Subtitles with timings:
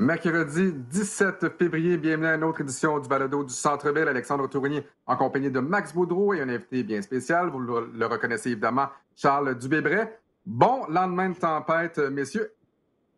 [0.00, 4.08] Mercredi 17 février, bienvenue à une autre édition du balado du Centre-Ville.
[4.08, 7.50] Alexandre Tourigny en compagnie de Max Boudreau et un invité bien spécial.
[7.50, 10.18] Vous le, reconnaissez évidemment, Charles Dubébret.
[10.46, 12.50] Bon lendemain de tempête, messieurs.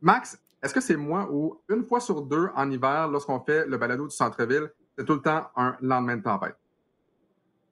[0.01, 3.77] Max, est-ce que c'est moi ou une fois sur deux en hiver, lorsqu'on fait le
[3.77, 4.69] balado du Centre-Ville,
[4.99, 6.57] c'est tout le temps un lendemain de tempête?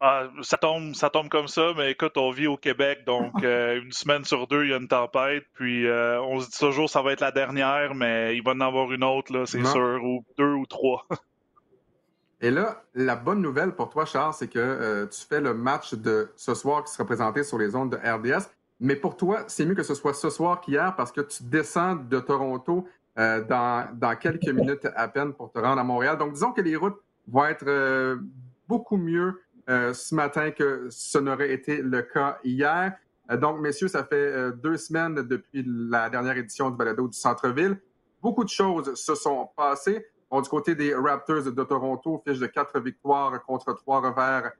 [0.02, 3.82] Ah, ça tombe, ça tombe comme ça, mais écoute, on vit au Québec, donc euh,
[3.82, 6.88] une semaine sur deux, il y a une tempête, puis euh, on se dit toujours
[6.88, 10.00] ça va être la dernière, mais il va en avoir une autre, là, c'est sûr,
[10.02, 11.06] ou deux ou trois.
[12.42, 15.92] Et là, la bonne nouvelle pour toi, Charles, c'est que euh, tu fais le match
[15.92, 18.48] de ce soir qui sera présenté sur les ondes de RDS.
[18.82, 21.96] Mais pour toi, c'est mieux que ce soit ce soir qu'hier parce que tu descends
[21.96, 26.16] de Toronto dans, dans, quelques minutes à peine pour te rendre à Montréal.
[26.16, 28.18] Donc, disons que les routes vont être
[28.66, 32.92] beaucoup mieux ce matin que ce n'aurait été le cas hier.
[33.30, 37.16] Euh, donc, messieurs, ça fait euh, deux semaines depuis la dernière édition du balado du
[37.16, 37.80] Centre-Ville.
[38.20, 40.06] Beaucoup de choses se sont passées.
[40.30, 44.52] du côté des Raptors de Toronto, fiche de quatre victoires contre trois revers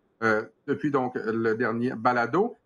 [0.67, 2.57] depuis donc le dernier balado.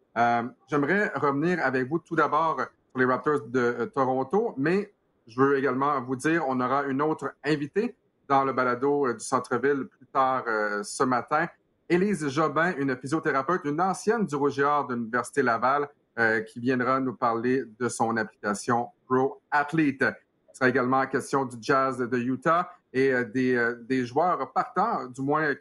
[0.69, 4.93] J'aimerais revenir avec vous tout d'abord sur les Raptors de Toronto, mais
[5.27, 7.97] je veux également vous dire, on aura une autre invitée
[8.29, 10.45] dans le balado du Centre-Ville plus tard
[10.83, 11.47] ce matin.
[11.95, 17.15] Élise Jobin, une physiothérapeute, une ancienne du Rougiard de l'Université Laval, euh, qui viendra nous
[17.15, 20.03] parler de son application Pro Athlete.
[20.03, 25.07] Il sera également question du Jazz de Utah et euh, des, euh, des, joueurs partants,
[25.07, 25.55] du moins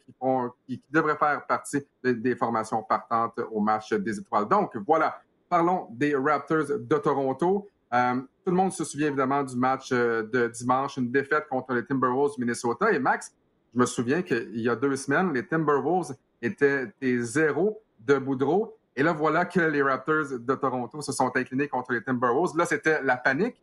[0.66, 4.48] qui, devraient faire partie des formations partantes au match des étoiles.
[4.48, 7.70] Donc voilà, parlons des Raptors de Toronto.
[7.92, 12.34] tout le monde se souvient évidemment du match de dimanche, une défaite contre les Timberwolves
[12.38, 12.92] du Minnesota.
[12.92, 13.32] Et Max,
[13.74, 18.78] je me souviens qu'il y a deux semaines, les Timberwolves étaient des zéros de Boudreau.
[18.96, 22.56] Et là, voilà que les Raptors de Toronto se sont inclinés contre les Timberwolves.
[22.58, 23.62] Là, c'était la panique.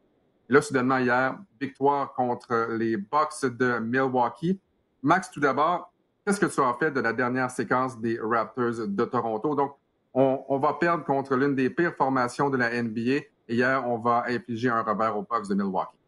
[0.49, 4.59] Et là, soudainement, hier, victoire contre les Bucks de Milwaukee.
[5.03, 5.93] Max, tout d'abord,
[6.25, 9.55] qu'est-ce que tu as fait de la dernière séquence des Raptors de Toronto?
[9.55, 9.77] Donc,
[10.13, 13.25] on, va perdre contre l'une des pires formations de la NBA.
[13.49, 16.00] Hier, on va infliger un revers aux Bucks de Milwaukee.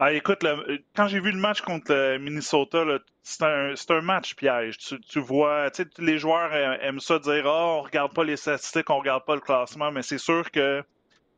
[0.00, 0.46] Ah, écoute,
[0.94, 2.84] quand j'ai vu le match contre le Minnesota,
[3.22, 4.78] c'est un, match piège.
[4.78, 8.98] Tu, tu vois, les joueurs aiment ça dire oh, on regarde pas les statistiques, on
[8.98, 10.84] regarde pas le classement, mais c'est sûr que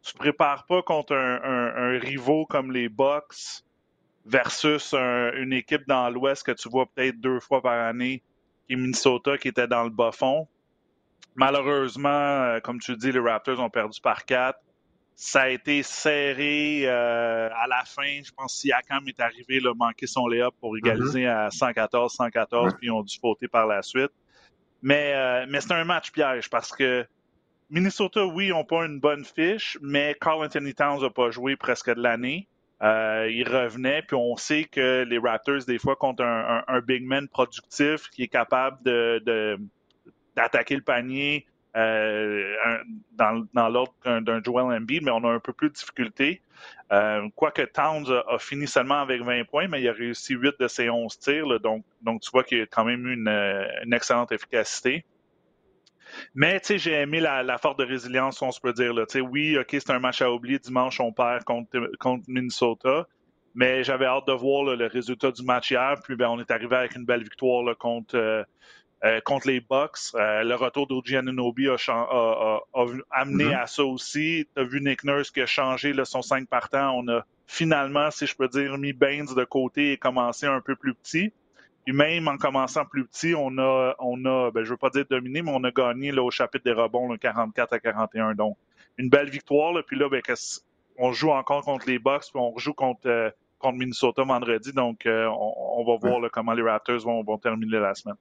[0.03, 3.65] tu prépares pas contre un, un, rivaux comme les Bucks
[4.27, 8.23] versus une équipe dans l'Ouest que tu vois peut-être deux fois par année,
[8.67, 10.47] qui est Minnesota, qui était dans le bas fond.
[11.35, 14.59] Malheureusement, euh, comme tu dis, les Raptors ont perdu par quatre.
[15.23, 18.23] Ça a été serré euh, à la fin.
[18.25, 21.47] Je pense que Siakam est arrivé, a manqué son layup pour égaliser mm-hmm.
[21.47, 24.13] à 114, 114, puis ils ont dû fauter par la suite.
[24.81, 27.05] Mais, euh, mais c'est un match piège parce que
[27.69, 31.95] Minnesota, oui, n'ont pas une bonne fiche, mais Carl Anthony Towns n'a pas joué presque
[31.95, 32.49] de l'année.
[32.83, 37.05] Euh, il revenait, puis on sait que les Raptors, des fois, contre un, un, big
[37.05, 39.59] man productif qui est capable de,
[40.35, 41.45] d'attaquer le panier,
[41.77, 42.55] euh,
[43.13, 46.43] dans, dans l'ordre d'un Joel Embiid, mais on a un peu plus de difficulté.
[46.93, 50.69] Euh, quoique Towns a, fini seulement avec 20 points, mais il a réussi 8 de
[50.69, 54.33] ses 11 tirs, donc, donc tu vois qu'il a quand même eu une, une excellente
[54.33, 55.05] efficacité.
[56.35, 58.93] Mais tu sais, j'ai aimé la, la, force de résilience, on se peut dire.
[58.93, 59.05] Là.
[59.23, 60.59] Oui, OK, c'est un match à oublier.
[60.59, 63.07] Dimanche, on perd contre, contre Minnesota.
[63.55, 65.95] Mais j'avais hâte de voir le résultat du match hier.
[66.05, 68.45] Puis ben, on est arrivé avec une belle victoire contre, euh,
[69.03, 70.15] euh, contre les Bucks.
[70.15, 72.61] Euh, le retour d'Oji Anunobi a, a,
[73.11, 73.63] amené mm-hmm.
[73.63, 74.47] à ça aussi.
[74.55, 76.99] Tu as vu Nick Nurse qui a changé là, son 5 partant.
[76.99, 80.77] On a finalement, si je peux dire, mis Baines de côté et commencé un peu
[80.77, 81.33] plus petit.
[81.87, 85.07] Puis même en commençant plus petit, on a, on a ben, je veux pas dire
[85.09, 88.35] dominé, mais on a gagné là, au chapitre des rebonds, 44 à 41.
[88.35, 88.59] Donc,
[88.99, 89.73] une belle victoire.
[89.73, 90.21] Là, puis là, ben,
[90.99, 94.75] on joue encore contre les Bucks, puis on rejoue contre, euh, contre Minnesota vendredi.
[94.75, 98.17] Donc, on, va voir comment les Raptors vont, vont terminer la semaine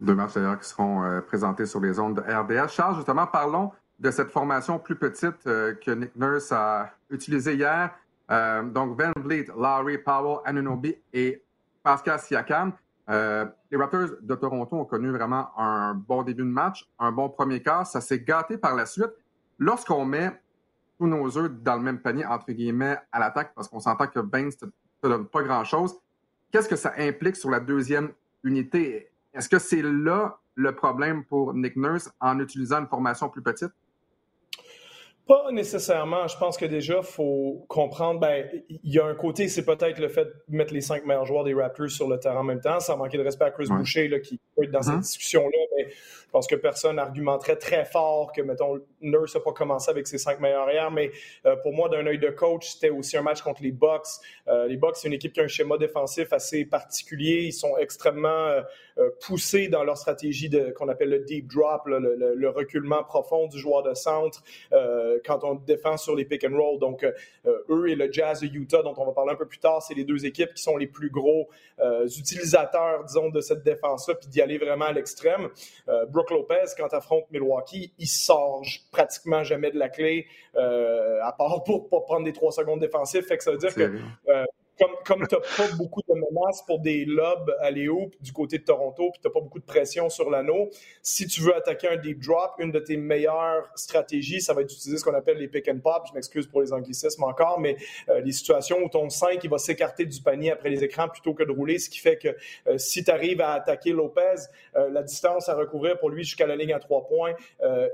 [0.00, 2.68] deux matchs d'ailleurs qui seront euh, présentés sur les ondes de RDS.
[2.68, 7.90] Charles, justement, parlons de cette formation plus petite euh, que Nick Nurse a utilisée hier.
[8.30, 11.42] Euh, donc, Van Vliet, Larry Powell, Anunobi et
[11.82, 12.72] Pascal Siakam.
[13.08, 17.62] les Raptors de Toronto ont connu vraiment un bon début de match, un bon premier
[17.62, 17.86] quart.
[17.86, 19.12] Ça s'est gâté par la suite.
[19.58, 20.40] Lorsqu'on met
[20.98, 24.20] tous nos œufs dans le même panier, entre guillemets, à l'attaque, parce qu'on s'entend que
[24.20, 24.50] Baines
[25.02, 25.98] ne donne pas grand-chose,
[26.52, 28.10] qu'est-ce que ça implique sur la deuxième
[28.44, 29.10] unité?
[29.38, 33.70] Est-ce que c'est là le problème pour Nick Nurse en utilisant une formation plus petite?
[35.28, 36.26] Pas nécessairement.
[36.26, 40.00] Je pense que déjà, il faut comprendre, ben, il y a un côté, c'est peut-être
[40.00, 42.60] le fait de mettre les cinq meilleurs joueurs des Raptors sur le terrain en même
[42.60, 45.00] temps, sans manquer de respect à Chris Boucher, là, qui peut être dans cette mm-hmm.
[45.00, 49.90] discussion-là, mais je pense que personne argumenterait très fort que, mettons, Nurse n'a pas commencé
[49.90, 51.10] avec ses cinq meilleurs arrières, mais
[51.46, 54.06] euh, pour moi, d'un œil de coach, c'était aussi un match contre les Bucks.
[54.48, 57.44] Euh, les Bucks, c'est une équipe qui a un schéma défensif assez particulier.
[57.44, 58.28] Ils sont extrêmement
[58.98, 63.82] euh, poussés dans leur stratégie qu'on appelle le deep drop, le, reculement profond du joueur
[63.82, 64.42] de centre
[65.24, 66.78] quand on défend sur les pick and roll.
[66.78, 67.04] Donc,
[67.46, 69.94] eux et le Jazz de Utah, dont on va parler un peu plus tard, c'est
[69.94, 71.48] les deux équipes qui sont les plus gros
[72.06, 75.48] utilisateurs, disons, de cette défense-là, puis d'y aller vraiment à l'extrême.
[76.08, 80.26] Brook Lopez, quand affronte Milwaukee, il sort pratiquement jamais de la clé,
[80.56, 83.22] euh, à part pour pas prendre des trois secondes défensives.
[83.22, 84.00] Fait que ça veut dire que
[84.80, 88.58] euh, comme, tu n'as pas beaucoup de menaces pour des lobes à Léo du côté
[88.58, 90.70] de Toronto, puis tu n'as pas beaucoup de pression sur l'anneau,
[91.02, 94.68] si tu veux attaquer un deep drop, une de tes meilleures stratégies, ça va être
[94.68, 96.04] d'utiliser ce qu'on appelle les pick and pop.
[96.08, 97.76] Je m'excuse pour les anglicismes encore, mais
[98.08, 101.34] euh, les situations où ton 5 il va s'écarter du panier après les écrans plutôt
[101.34, 102.28] que de rouler, ce qui fait que
[102.66, 104.34] euh, si tu arrives à attaquer Lopez,
[104.76, 107.34] euh, la distance à recouvrir pour lui jusqu'à la ligne à trois points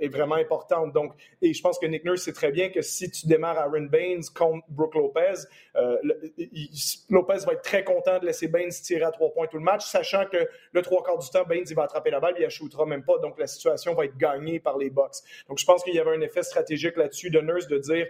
[0.00, 0.92] est vraiment importante.
[0.92, 3.82] Donc, et je pense que Nick Nurse sait très bien que si tu démarres Aaron
[3.82, 5.34] Baines contre Brooke Lopez,
[6.36, 6.73] il,
[7.08, 9.86] Lopez va être très content de laisser Baines tirer à trois points tout le match,
[9.86, 12.48] sachant que le trois quarts du temps, Baines il va attraper la balle, il ne
[12.48, 15.16] shootera même pas, donc la situation va être gagnée par les Bucks.
[15.48, 18.06] Donc je pense qu'il y avait un effet stratégique là-dessus de Nurse de dire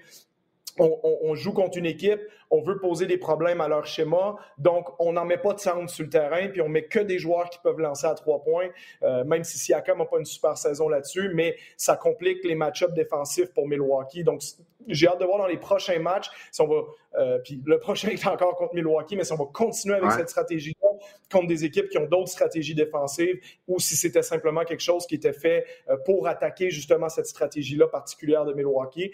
[0.78, 2.20] on, joue contre une équipe,
[2.54, 5.90] on veut poser des problèmes à leur schéma, donc on n'en met pas de centre
[5.90, 8.68] sur le terrain, puis on met que des joueurs qui peuvent lancer à trois points,
[9.02, 12.94] euh, même si Siakam n'a pas une super saison là-dessus, mais ça complique les match-ups
[12.94, 14.22] défensifs pour Milwaukee.
[14.22, 14.40] Donc
[14.86, 16.82] j'ai hâte de voir dans les prochains matchs si on va,
[17.18, 20.28] euh, puis le prochain est encore contre Milwaukee, mais si on va continuer avec cette
[20.28, 20.88] stratégie-là
[21.32, 25.16] contre des équipes qui ont d'autres stratégies défensives, ou si c'était simplement quelque chose qui
[25.16, 29.10] était fait euh, pour attaquer justement cette stratégie-là particulière de Milwaukee.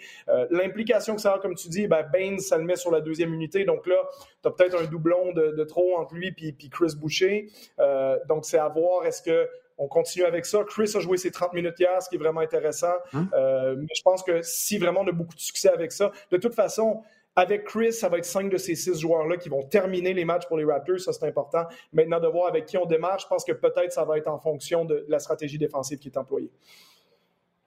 [0.51, 3.30] L'implication que ça a comme tu dis, ben, Baines, ça le met sur la deuxième
[3.65, 3.95] Donc là,
[4.41, 7.47] tu as peut-être un doublon de, trop entre lui et Chris Boucher.
[7.79, 9.47] Euh, donc, c'est à voir, est-ce que
[9.77, 10.63] on continue avec ça?
[10.63, 12.93] Chris a joué ses 30 minutes hier, ce qui est vraiment intéressant.
[13.13, 13.29] Hum.
[13.33, 16.37] Euh, mais je pense que si vraiment on a beaucoup de succès avec ça, de
[16.37, 17.01] toute façon,
[17.35, 20.47] avec Chris, ça va être cinq de ces six joueurs-là qui vont terminer les matchs
[20.47, 20.99] pour les Raptors.
[20.99, 21.65] Ça, c'est important.
[21.93, 24.37] Maintenant, de voir avec qui on démarre, je pense que peut-être ça va être en
[24.37, 26.51] fonction de la stratégie défensive qui est employée.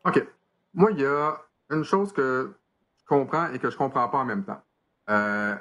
[0.04, 0.22] OK.
[0.74, 1.36] Moi, il y a
[1.70, 2.54] une chose que
[3.06, 4.60] comprends et que je comprends pas en même temps.
[5.10, 5.54] Euh,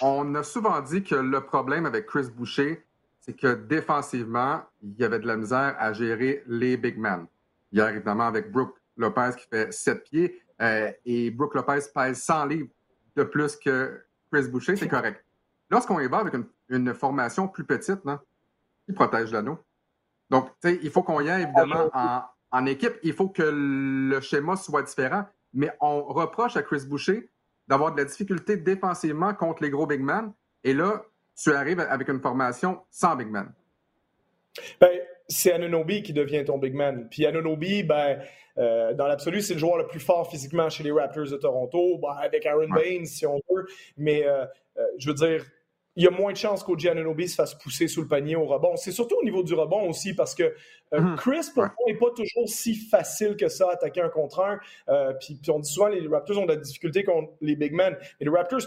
[0.00, 2.84] on a souvent dit que le problème avec Chris Boucher,
[3.20, 7.26] c'est que défensivement, il y avait de la misère à gérer les big men.
[7.72, 12.46] Hier, évidemment, avec Brooke Lopez qui fait 7 pieds euh, et Brooke Lopez pèse 100
[12.46, 12.70] livres
[13.16, 15.24] de plus que Chris Boucher, c'est correct.
[15.70, 16.34] Lorsqu'on y va avec
[16.68, 18.22] une, formation plus petite, là,
[18.86, 19.58] qui protège l'anneau.
[20.30, 22.22] Donc, il faut qu'on y aille évidemment en,
[22.52, 22.94] en équipe.
[23.02, 27.30] Il faut que le schéma soit différent mais on reproche à Chris Boucher
[27.68, 30.32] d'avoir de la difficulté défensivement contre les gros big men.
[30.64, 31.02] Et là,
[31.36, 33.52] tu arrives avec une formation sans big man.
[34.80, 34.90] Ben,
[35.28, 37.08] c'est Anunobi qui devient ton big man.
[37.10, 38.20] Puis Anunobi, ben,
[38.58, 41.98] euh, dans l'absolu, c'est le joueur le plus fort physiquement chez les Raptors de Toronto,
[41.98, 43.66] ben, avec Aaron Baines, si on veut.
[43.96, 44.44] Mais euh,
[44.78, 45.44] euh, je veux dire,
[45.96, 48.44] il y a moins de chances qu'Oji Anunobi se fasse pousser sous le panier au
[48.44, 48.76] rebond.
[48.76, 50.54] C'est surtout au niveau du rebond aussi, parce que
[50.94, 51.16] euh, mhm.
[51.16, 54.58] Chris, pour moi, n'est pas toujours si facile que ça, attaquer un contre un.
[54.88, 57.96] Euh, puis, on dit souvent, les Raptors ont de la difficulté contre les big men.
[58.20, 58.60] Et les Raptors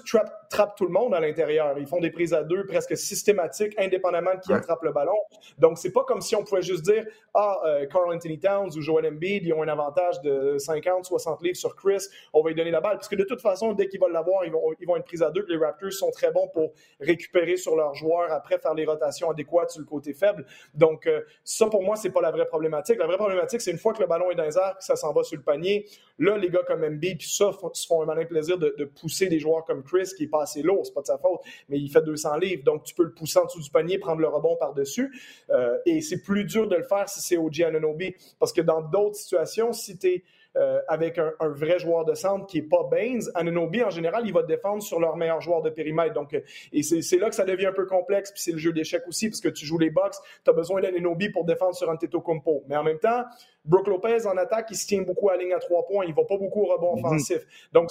[0.50, 1.78] trappent tout le monde à l'intérieur.
[1.78, 5.18] Ils font des prises à deux presque systématiques, indépendamment de qui attrape le ballon.
[5.60, 7.06] Donc, c'est pas comme si on pouvait juste dire,
[7.36, 11.42] ah, euh, Carl Anthony Towns ou Joel Embiid, ils ont un avantage de 50, 60
[11.44, 12.96] livres sur Chris, on va lui donner la balle.
[12.96, 15.24] Parce que de toute façon, dès qu'ils vont l'avoir, ils vont, ils vont être pris
[15.24, 15.46] à deux.
[15.48, 17.19] les Raptors sont très bons pour récupérer
[17.58, 20.46] sur leurs joueurs, après faire les rotations adéquates sur le côté faible.
[20.74, 21.10] Donc,
[21.44, 22.98] ça, pour moi, c'est pas la vraie problématique.
[22.98, 24.96] La vraie problématique, c'est une fois que le ballon est dans les airs, que ça
[24.96, 25.86] s'en va sur le panier,
[26.18, 29.40] là, les gars comme MB, puis ça, se font un malin plaisir de, pousser des
[29.40, 31.90] joueurs comme Chris, qui est pas assez lourd, c'est pas de sa faute, mais il
[31.90, 34.56] fait 200 livres, donc tu peux le pousser en dessous du panier, prendre le rebond
[34.58, 35.14] par-dessus.
[35.50, 38.82] Euh, et c'est plus dur de le faire si c'est OG Ananobi, parce que dans
[38.82, 40.24] d'autres situations, si tu es
[40.56, 44.34] euh, avec un, vrai joueur de centre qui n'est pas Baines, Ananobi, en général, il
[44.34, 46.14] va défendre sur leur meilleur joueur de périmètre.
[46.14, 46.42] Donc, euh,
[46.74, 49.30] et c'est là que ça devient un peu complexe, puis c'est le jeu d'échecs aussi,
[49.30, 52.64] parce que tu joues les box, tu as besoin d'Ananobi pour défendre sur Antetokounmpo.
[52.68, 53.26] Mais en même temps,
[53.66, 56.06] Brooke Lopez, en attaque, il se tient beaucoup à la ligne à trois points.
[56.06, 57.06] Il va pas beaucoup au rebond mhm.
[57.06, 57.46] offensif.
[57.74, 57.90] Donc,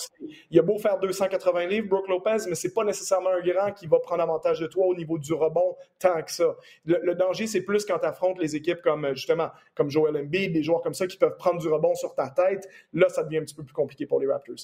[0.50, 3.86] il a beau faire 280 livres, Brooke Lopez, mais c'est pas nécessairement un grand qui
[3.86, 6.56] va prendre avantage de toi au niveau du rebond tant que ça.
[6.84, 10.62] Le, danger, c'est plus quand tu affrontes les équipes comme, justement, comme Joel Embiid, des
[10.62, 12.68] joueurs comme ça qui peuvent prendre du rebond sur ta tête.
[12.92, 14.56] Là, ça devient un petit peu plus compliqué pour les Raptors.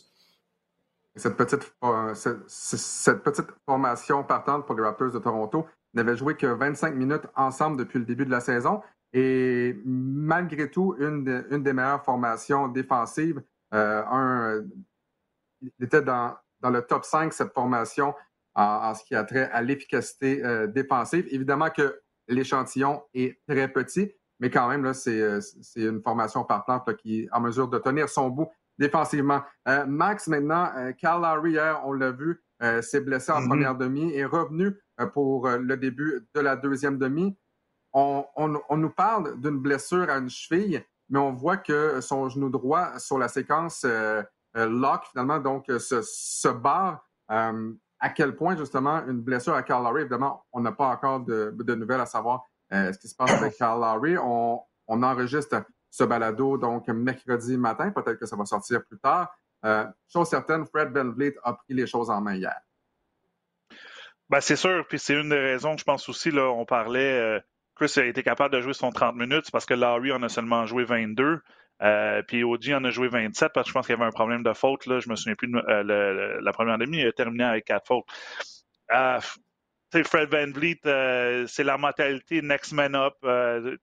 [1.17, 6.47] Cette petite, euh, cette petite formation partante pour les Raptors de Toronto n'avait joué que
[6.47, 8.83] 25 minutes ensemble depuis le début de la saison.
[9.17, 13.41] Et malgré tout, une, des meilleures formations défensives.
[13.73, 14.61] Euh,
[15.63, 18.13] il était dans, le top 5, cette formation,
[18.57, 21.29] en, ce qui a trait à l'efficacité euh, défensive.
[21.31, 25.41] Évidemment que l'échantillon est très petit, mais quand même, là, c'est,
[25.77, 29.43] une formation partante qui est en mesure de tenir son bout défensivement.
[29.87, 32.43] Max, maintenant, Carl Larry, hier, on l'a vu,
[32.83, 33.47] s'est blessé en mm-hmm.
[33.47, 34.77] première demi, est revenu
[35.13, 37.37] pour le début de la deuxième demi.
[37.95, 38.27] On,
[38.77, 43.19] nous parle d'une blessure à une cheville, mais on voit que son genou droit sur
[43.19, 43.87] la séquence
[44.57, 47.07] euh, Locke, finalement, donc, euh, se, barre.
[47.31, 51.21] Euh, à quel point, justement, une blessure à Carl Lowry, évidemment, on n'a pas encore
[51.21, 54.17] de, nouvelles à savoir ce qui se passe avec Carl Lowry.
[54.19, 57.91] On, enregistre ce balado, donc, mercredi matin.
[57.91, 59.35] Peut-être que ça va sortir plus tard.
[60.13, 61.13] chose certaine, Fred Van
[61.45, 62.61] a pris les choses en main hier.
[64.29, 67.43] Ben, c'est sûr, puis c'est une des raisons, je pense aussi, là, on parlait,
[67.77, 70.67] Chris a été capable de jouer son 30 minutes parce que Larry en a seulement
[70.67, 71.41] joué 22.
[71.83, 74.13] Euh, puis OG en a joué 27 parce que je pense qu'il y avait un
[74.13, 74.87] problème de faute.
[74.87, 75.01] Là.
[75.01, 78.07] Je me souviens plus de euh, la première demi, il a terminé avec quatre fautes.
[78.93, 79.21] Euh,
[80.05, 83.15] Fred Van Vliet, euh, c'est la mentalité next man up,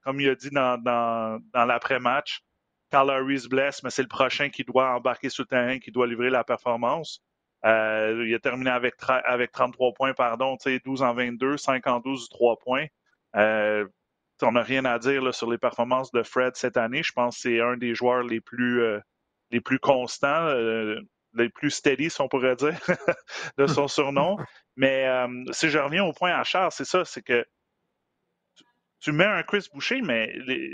[0.03, 2.41] comme il a dit dans, l'après-match.
[2.89, 5.91] Carl Harry se blesse, mais c'est le prochain qui doit embarquer sur le terrain, qui
[5.91, 7.21] doit livrer la performance.
[7.63, 12.57] il a terminé avec, avec 33 points, pardon, 12 en 22, 5 en 12, 3
[12.57, 12.87] points
[13.33, 17.03] on n'a rien à dire sur les performances de Fred cette année.
[17.03, 18.99] Je pense que c'est un des joueurs les plus, euh,
[19.51, 20.99] les plus constants, euh,
[21.33, 22.77] les plus steady, si on pourrait dire,
[23.57, 24.37] de son surnom.
[24.75, 27.45] Mais euh, si je reviens au point à Charles, c'est ça, c'est que
[28.99, 30.31] tu mets un Chris Boucher, mais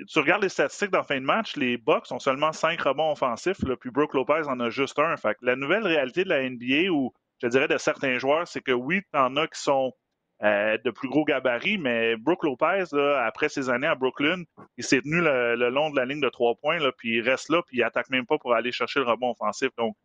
[0.09, 3.55] tu regardes les statistiques dans fin de match, les Bucks ont seulement cinq rebonds offensifs,
[3.79, 5.15] puis Brooke Lopez en a juste un.
[5.15, 8.73] Fait la nouvelle réalité de la NBA, ou je dirais de certains joueurs, c'est que
[8.73, 9.93] oui, tu en as qui sont
[10.44, 12.86] euh, de plus gros gabarits, mais Brooke Lopez,
[13.20, 14.44] après ses années à Brooklyn,
[14.77, 17.50] il s'est tenu le, long de la ligne de trois points, là, puis il reste
[17.50, 19.70] là, puis il attaque même pas pour aller chercher le rebond offensif.
[19.77, 19.96] Donc,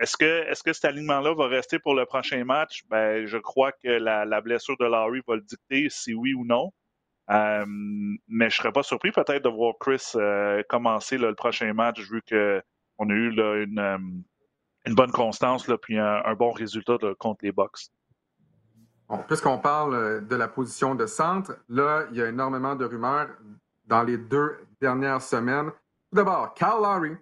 [0.00, 2.82] est-ce que, est-ce que cet alignement-là va rester pour le prochain match?
[2.88, 6.72] Ben, je crois que la, blessure de Larry va le dicter, si oui ou non.
[7.30, 7.64] Euh,
[8.28, 12.22] mais je serais pas surpris peut-être de voir Chris euh, commencer le prochain match, vu
[12.28, 14.16] qu'on a eu une,
[14.86, 17.90] une bonne constance, là, puis un, bon résultat contre les Bucks.
[19.08, 22.84] Bon, puisqu'on parle euh, de la position de centre, là, il y a énormément de
[22.84, 23.28] rumeurs
[23.84, 25.70] dans les deux dernières semaines.
[26.10, 27.16] Tout d'abord, Carl Lowry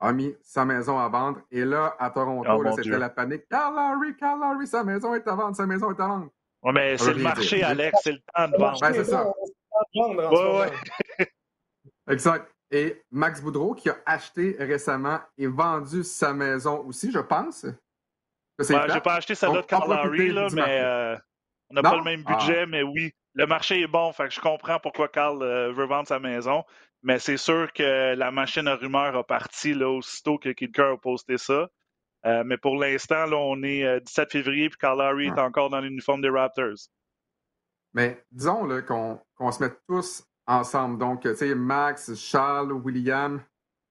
[0.00, 1.40] a mis sa maison à vendre.
[1.50, 3.46] Et là, à Toronto, oh, c'était la panique.
[3.50, 6.28] Carl Lowry, Carl Lowry, sa maison est à vendre, sa maison est à vendre.
[6.62, 8.80] Oui, mais c'est le marché, Alex, c'est le temps de vendre.
[8.80, 9.26] Ben, c'est ça.
[9.94, 10.70] Ouais,
[11.18, 11.28] ouais.
[12.08, 12.50] exact.
[12.70, 17.66] Et Max Boudreau, qui a acheté récemment et vendu sa maison aussi, je pense.
[18.58, 21.16] Ben, j'ai pas acheté celle-là de Carl Lowry, là, mais euh,
[21.70, 22.66] on n'a pas le même budget, ah.
[22.66, 24.12] mais oui, le marché est bon.
[24.12, 26.64] Fait que je comprends pourquoi Carl euh, veut vendre sa maison.
[27.02, 30.96] Mais c'est sûr que la machine à rumeurs a parti là, aussitôt que Kid a
[30.96, 31.68] posté ça.
[32.26, 35.80] Euh, mais pour l'instant, là, on est 17 février et Carl Lowry est encore dans
[35.80, 36.88] l'uniforme des Raptors.
[37.94, 40.98] Mais disons qu'on se mette tous ensemble.
[40.98, 43.40] Donc, tu sais, Max, Charles, William,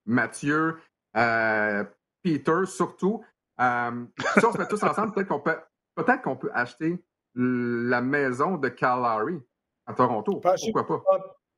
[0.04, 0.76] Mathieu,
[1.14, 3.24] Peter surtout.
[3.60, 4.04] Euh,
[4.38, 5.58] si on se met tous ensemble, peut-être qu'on peut,
[5.94, 7.02] peut-être qu'on peut acheter
[7.34, 9.40] la maison de Calgary
[9.86, 10.40] à Toronto.
[10.40, 11.02] Pourquoi pas?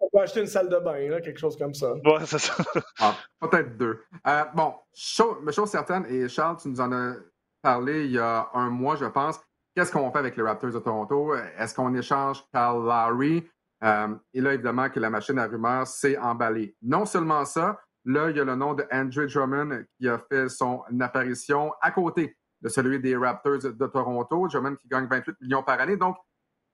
[0.02, 1.92] On peut acheter une salle de bain, quelque chose comme ça.
[1.92, 2.54] Ouais, c'est ça.
[3.00, 4.02] Ah, peut-être deux.
[4.26, 7.16] Euh, bon, chose, chose certaine, et Charles, tu nous en as
[7.60, 9.38] parlé il y a un mois, je pense.
[9.74, 11.34] Qu'est-ce qu'on fait avec les Raptors de Toronto?
[11.58, 13.46] Est-ce qu'on échange Calgary?
[13.84, 16.74] Euh, et là, évidemment, que la machine à rumeurs s'est emballée.
[16.82, 20.48] Non seulement ça, Là, il y a le nom de Andrew Drummond qui a fait
[20.48, 24.48] son apparition à côté de celui des Raptors de Toronto.
[24.48, 25.96] Drummond qui gagne 28 millions par année.
[25.96, 26.16] Donc,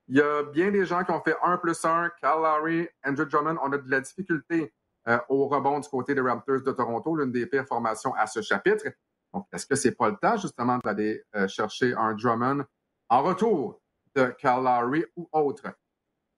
[0.08, 2.10] il y a bien des gens qui ont fait 1 plus 1.
[2.20, 4.72] Kyle Lowry, Andrew Drummond, on a de la difficulté
[5.08, 8.40] euh, au rebond du côté des Raptors de Toronto, l'une des pires formations à ce
[8.40, 8.86] chapitre.
[9.32, 12.64] Donc, est-ce que c'est pas le temps, justement, d'aller euh, chercher un Drummond
[13.08, 13.80] en retour
[14.14, 15.66] de Kyle Lowry ou autre?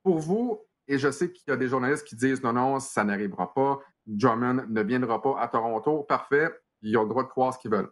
[0.03, 3.05] Pour vous, et je sais qu'il y a des journalistes qui disent non, non, ça
[3.05, 3.79] n'arrivera pas.
[4.09, 6.03] Drummond ne viendra pas à Toronto.
[6.03, 6.51] Parfait,
[6.83, 7.91] ils ont le droit de croire ce qu'ils veulent.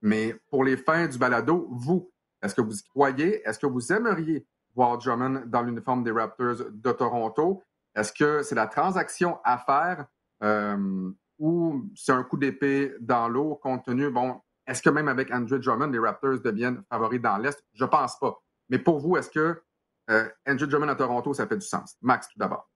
[0.00, 2.10] Mais pour les fins du balado, vous,
[2.42, 3.46] est-ce que vous y croyez?
[3.46, 7.62] Est-ce que vous aimeriez voir Drummond dans l'uniforme des Raptors de Toronto?
[7.94, 10.06] Est-ce que c'est la transaction à faire
[10.42, 15.32] euh, ou c'est un coup d'épée dans l'eau compte tenu, bon, est-ce que même avec
[15.32, 17.62] Andrew Drummond, les Raptors deviennent favoris dans l'Est?
[17.72, 18.40] Je pense pas.
[18.68, 19.62] Mais pour vous, est-ce que
[20.10, 21.96] euh, Andrew Drummond à Toronto, ça fait du sens?
[22.02, 22.70] Max, tout d'abord.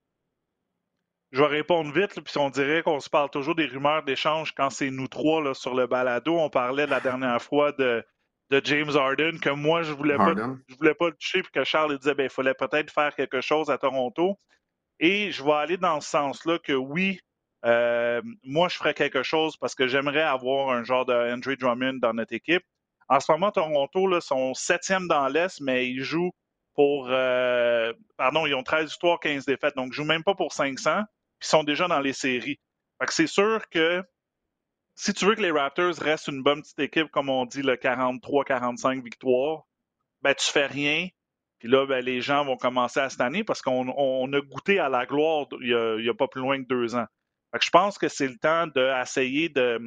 [1.30, 4.70] Je vais répondre vite, puis on dirait qu'on se parle toujours des rumeurs d'échange quand
[4.70, 6.38] c'est nous trois là, sur le balado.
[6.38, 8.02] On parlait la dernière fois de,
[8.50, 10.34] de James Harden, que moi, je voulais pas
[10.68, 13.40] je voulais pas le toucher, puis que Charles disait ben, il fallait peut-être faire quelque
[13.42, 14.38] chose à Toronto.
[15.00, 17.20] Et je vais aller dans ce sens-là que oui,
[17.64, 21.98] euh, moi, je ferais quelque chose parce que j'aimerais avoir un genre de Andrew Drummond
[22.00, 22.62] dans notre équipe.
[23.08, 26.32] En ce moment, Toronto, là, sont septième dans l'Est, mais ils jouent
[26.74, 27.08] pour.
[27.10, 29.76] Euh, pardon, ils ont 13 victoires, 15 défaites.
[29.76, 31.02] Donc, ils jouent même pas pour 500.
[31.42, 32.58] Ils sont déjà dans les séries.
[33.08, 34.02] C'est sûr que
[34.96, 37.76] si tu veux que les Raptors restent une bonne petite équipe, comme on dit, le
[37.76, 39.62] 43-45 victoires,
[40.22, 41.08] ben, tu fais rien.
[41.58, 44.88] Puis là, ben, les gens vont commencer à cette année parce qu'on a goûté à
[44.88, 47.06] la gloire il n'y a, pas plus loin que deux ans.
[47.60, 49.80] Je pense que c'est le temps d'essayer de,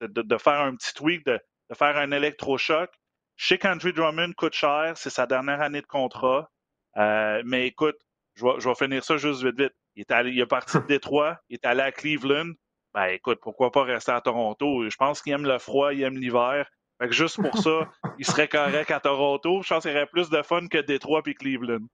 [0.00, 1.40] de, de, faire un petit tweak, de,
[1.74, 2.90] faire un électrochoc.
[3.36, 6.50] Chez Country Drummond coûte cher, c'est sa dernière année de contrat.
[6.96, 7.98] Euh, mais écoute,
[8.34, 9.74] je vais, je vais, finir ça juste vite, vite.
[9.96, 12.52] Il est, allé, il est parti de Détroit, il est allé à Cleveland.
[12.92, 14.88] Ben écoute, pourquoi pas rester à Toronto?
[14.88, 16.66] Je pense qu'il aime le froid, il aime l'hiver.
[17.00, 19.62] Fait que juste pour ça, il serait correct à Toronto.
[19.62, 21.86] Je pense qu'il y aurait plus de fun que Détroit et Cleveland.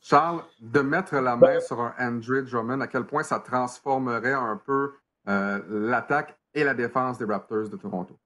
[0.00, 4.56] Charles, de mettre la main sur un Andrew Drummond, à quel point ça transformerait un
[4.56, 4.94] peu
[5.28, 8.18] euh, l'attaque et la défense des Raptors de Toronto?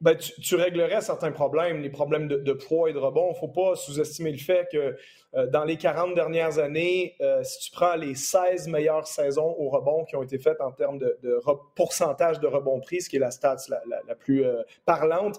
[0.00, 3.30] Ben, tu, réglerais certains problèmes, les problèmes de, de poids et de rebond.
[3.30, 4.96] Il ne faut pas sous-estimer le fait que
[5.34, 9.68] euh, dans les 40 dernières années, euh, si tu prends les 16 meilleures saisons au
[9.68, 11.18] rebond qui ont été faites en termes de,
[11.74, 15.38] pourcentage de rebond pris, ce qui est la stats la, plus euh, parlante,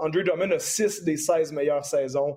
[0.00, 2.36] Andrew Drummond a 6 des 16 meilleures saisons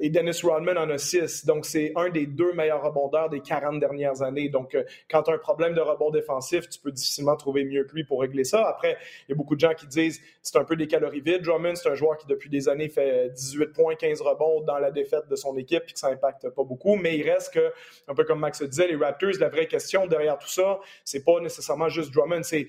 [0.00, 1.46] et Dennis Rodman en a 6.
[1.46, 4.48] Donc, c'est un des deux meilleurs rebondeurs des 40 dernières années.
[4.48, 4.76] Donc,
[5.10, 8.04] quand tu as un problème de rebond défensif, tu peux difficilement trouver mieux que lui
[8.04, 8.66] pour régler ça.
[8.66, 8.96] Après,
[9.28, 11.42] il y a beaucoup de gens qui disent c'est un peu des calories vides.
[11.42, 14.90] Drummond, c'est un joueur qui, depuis des années, fait 18 points, 15 rebonds dans la
[14.90, 17.72] défaite de son équipe, puis que ça impacte pas beaucoup, mais il reste que,
[18.08, 21.24] un peu comme Max le disait, les Raptors, la vraie question derrière tout ça, c'est
[21.24, 22.68] pas nécessairement juste Drummond, c'est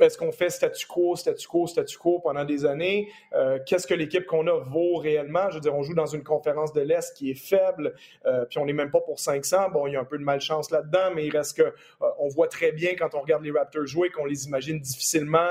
[0.00, 3.08] est-ce qu'on fait statu quo, statu quo, statu quo pendant des années?
[3.32, 5.48] Euh, qu'est-ce que l'équipe qu'on a vaut réellement?
[5.50, 7.94] Je veux dire, on joue dans une conférence de l'Est qui est faible,
[8.26, 9.70] euh, puis on n'est même pas pour 500.
[9.70, 12.28] Bon, il y a un peu de malchance là-dedans, mais il reste que euh, on
[12.28, 15.48] voit très bien quand on regarde les Raptors jouer qu'on les imagine difficilement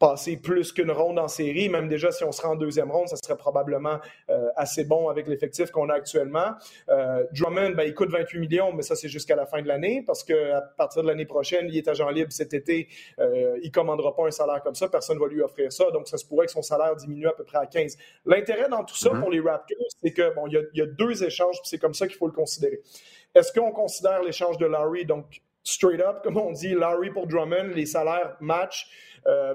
[0.00, 1.68] passer plus qu'une ronde en série.
[1.68, 3.98] Même déjà, si on se rend en deuxième ronde, ça serait probablement
[4.30, 6.54] euh, assez bon avec l'effectif qu'on a actuellement.
[6.88, 10.02] Euh, Drummond, ben, il coûte 28 millions, mais ça, c'est jusqu'à la fin de l'année
[10.04, 12.88] parce qu'à partir de l'année prochaine, il est agent libre cet été.
[13.18, 14.88] Euh, il ne commandera pas un salaire comme ça.
[14.88, 15.90] Personne ne va lui offrir ça.
[15.90, 17.98] Donc, ça se pourrait que son salaire diminue à peu près à 15.
[18.24, 19.20] L'intérêt dans tout ça mm-hmm.
[19.20, 21.68] pour les Raptors, c'est que bon, il y, a, il y a deux échanges, puis
[21.68, 22.80] c'est comme ça qu'il faut le considérer.
[23.34, 27.74] Est-ce qu'on considère l'échange de Larry, donc straight up, comme on dit, Larry pour Drummond,
[27.74, 28.88] les salaires match.
[29.26, 29.54] Euh,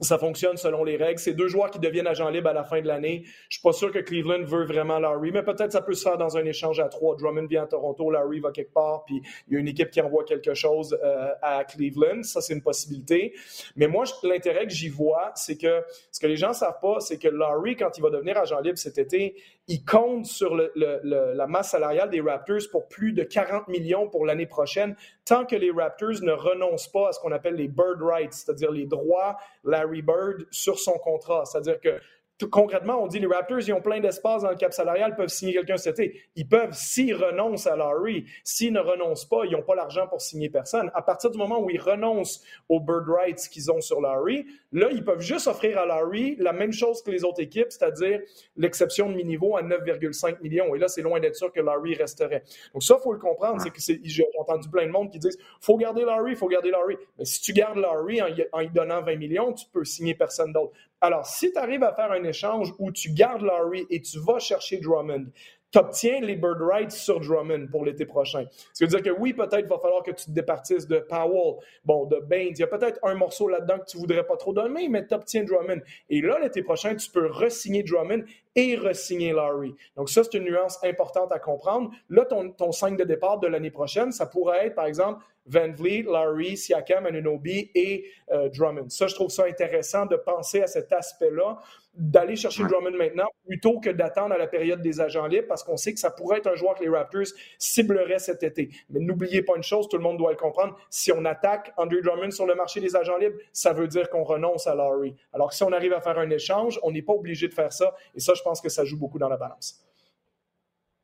[0.00, 1.18] ça fonctionne selon les règles.
[1.18, 3.22] C'est deux joueurs qui deviennent agents libres à la fin de l'année.
[3.48, 6.18] Je suis pas sûr que Cleveland veut vraiment Larry, mais peut-être ça peut se faire
[6.18, 7.16] dans un échange à trois.
[7.16, 10.00] Drummond vient à Toronto, Larry va quelque part, puis il y a une équipe qui
[10.00, 12.22] envoie quelque chose euh, à Cleveland.
[12.22, 13.34] Ça, c'est une possibilité.
[13.76, 17.18] Mais moi, l'intérêt que j'y vois, c'est que ce que les gens savent pas, c'est
[17.18, 19.36] que Larry, quand il va devenir agent libre cet été,
[19.68, 24.46] il compte sur la masse salariale des Raptors pour plus de 40 millions pour l'année
[24.46, 28.32] prochaine, tant que les Raptors ne renoncent pas à ce qu'on appelle les bird rights,
[28.32, 31.44] c'est-à-dire les droits Larry Bird sur son contrat.
[31.44, 32.00] C'est-à-dire que
[32.50, 35.52] concrètement, on dit les Raptors, ils ont plein d'espace dans le cap salarial, peuvent signer
[35.52, 36.00] quelqu'un cet.
[36.36, 40.20] Ils peuvent, s'ils renoncent à Larry, s'ils ne renoncent pas, ils n'ont pas l'argent pour
[40.20, 40.90] signer personne.
[40.94, 44.88] À partir du moment où ils renoncent aux bird rights qu'ils ont sur Larry, là,
[44.90, 48.20] ils peuvent juste offrir à Larry la même chose que les autres équipes, c'est-à-dire
[48.56, 50.74] l'exception de mi-niveau à 9,5 millions.
[50.74, 52.44] Et là, c'est loin d'être sûr que Larry resterait.
[52.72, 53.60] Donc ça, il faut le comprendre.
[53.60, 56.96] C'est que j'ai entendu plein de monde qui disent faut garder Larry, faut garder Larry.
[57.18, 60.52] Mais si tu gardes Larry en, en lui donnant 20 millions, tu peux signer personne
[60.52, 60.72] d'autre.
[61.04, 64.38] Alors, si tu arrives à faire un échange où tu gardes Larry et tu vas
[64.38, 65.26] chercher Drummond,
[65.72, 68.44] tu obtiens les bird rights sur Drummond pour l'été prochain.
[68.76, 72.04] Qui veut dire que oui, peut-être va falloir que tu te départisses de Powell, bon,
[72.04, 72.52] de Baines.
[72.52, 75.12] Il y a peut-être un morceau là-dedans que tu voudrais pas trop donner, mais tu
[75.14, 75.80] obtiens Drummond.
[76.08, 78.22] Et là, l'été prochain, tu peux re-signer Drummond
[78.54, 79.74] et re-signer Larry.
[79.96, 81.90] Donc ça, c'est une nuance importante à comprendre.
[82.10, 85.72] Là, ton, ton 5 de départ de l'année prochaine, ça pourrait être, par exemple, Van
[85.72, 88.88] Vliet, Larry, Siakam, Anunobi et euh, Drummond.
[88.88, 91.58] Ça, je trouve ça intéressant de penser à cet aspect-là,
[91.94, 95.76] d'aller chercher Drummond maintenant plutôt que d'attendre à la période des agents libres parce qu'on
[95.76, 97.26] sait que ça pourrait être un joueur que les Raptors
[97.58, 98.70] cibleraient cet été.
[98.88, 102.00] Mais n'oubliez pas une chose, tout le monde doit le comprendre, si on attaque Andrew
[102.02, 105.14] Drummond sur le marché des agents libres, ça veut dire qu'on renonce à Larry.
[105.32, 107.72] Alors que si on arrive à faire un échange, on n'est pas obligé de faire
[107.72, 109.84] ça et ça, je pense que ça joue beaucoup dans la balance.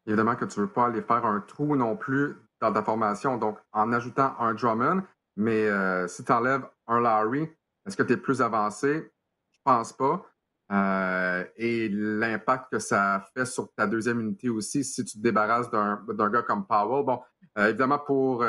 [0.07, 3.37] Évidemment que tu ne veux pas aller faire un trou non plus dans ta formation.
[3.37, 5.03] Donc, en ajoutant un Drummond,
[5.37, 7.49] mais euh, si tu enlèves un Larry,
[7.87, 9.13] est-ce que tu es plus avancé?
[9.53, 10.25] Je pense pas.
[10.71, 15.71] Euh, et l'impact que ça fait sur ta deuxième unité aussi, si tu te débarrasses
[15.71, 17.05] d'un gars comme Powell.
[17.05, 17.21] Bon,
[17.57, 18.45] euh, évidemment, pour,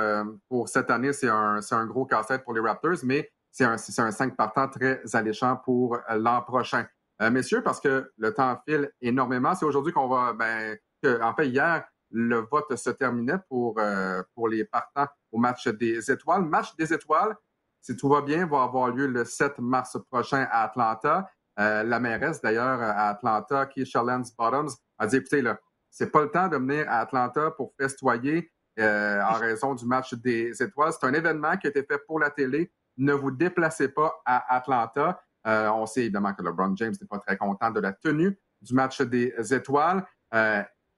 [0.49, 4.11] pour cette année, c'est un, un gros casse-tête pour les Raptors, mais c'est un, un
[4.11, 6.85] 5 partant très alléchant pour l'an prochain.
[7.31, 10.77] messieurs, parce que le temps file énormément, c'est aujourd'hui qu'on va, ben,
[11.21, 16.11] en fait, hier, le vote se terminait pour, euh, pour les partants au match des
[16.11, 16.43] étoiles.
[16.43, 17.35] Match des étoiles,
[17.81, 21.29] si tout va bien, va avoir lieu le 7 mars prochain à Atlanta.
[21.59, 26.21] Euh, la mairesse, d'ailleurs, à Atlanta, Keisha Lance Bottoms, a dit, écoutez, là, c'est pas
[26.21, 30.93] le temps de venir à Atlanta pour festoyer euh, en raison du match des étoiles.
[30.93, 32.71] C'est un événement qui a été fait pour la télé.
[32.97, 35.21] Ne vous déplacez pas à Atlanta.
[35.47, 38.73] Euh, on sait évidemment que LeBron James n'est pas très content de la tenue du
[38.73, 40.05] match des étoiles.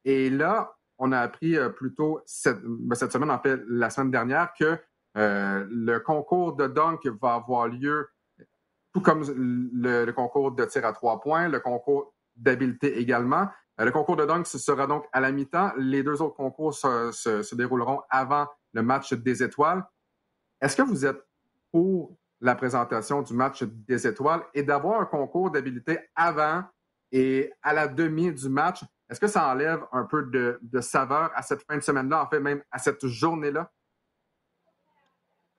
[0.04, 4.54] Et là, on a appris plus tôt ben, cette, semaine, en fait, la semaine dernière,
[4.58, 4.78] que
[5.16, 8.08] le concours de dunk va avoir lieu,
[8.94, 13.48] tout comme le, concours de tir à trois points, le concours d'habileté également.
[13.80, 15.72] Euh, le concours de dunk sera donc à la mi-temps.
[15.78, 19.84] Les deux autres concours se, dérouleront avant le match des étoiles.
[20.62, 21.22] Est-ce que vous êtes
[21.72, 26.64] pour la présentation du match des étoiles et d'avoir un concours d'habilité avant
[27.12, 28.84] et à la demi du match?
[29.12, 32.40] Est-ce que ça enlève un peu de, saveur à cette fin de semaine-là, en fait,
[32.40, 33.70] même à cette journée-là?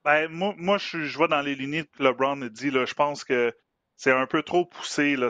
[0.05, 3.55] Ben, moi, je, je vois dans les lignes que LeBron dit, là, je pense que
[3.97, 5.29] c'est un peu trop poussé, là,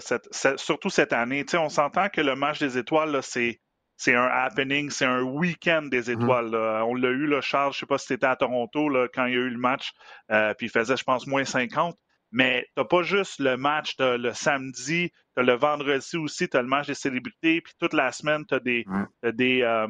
[0.57, 1.45] surtout cette année.
[1.55, 3.61] on s'entend que le match des étoiles, c'est
[3.99, 6.23] c'est un happening, c'est un week-end des mm-hmm.
[6.23, 6.55] étoiles.
[6.55, 9.27] On l'a eu, là, Charles, je ne sais pas si c'était à Toronto là, quand
[9.27, 9.93] il y a eu le match,
[10.31, 11.97] euh, puis il faisait, je pense, moins 50.
[12.33, 16.57] Mais tu n'as pas juste le match le samedi, tu as le vendredi aussi, tu
[16.57, 18.85] as le match des célébrités, puis toute la semaine, tu as des.
[19.23, 19.87] des euh,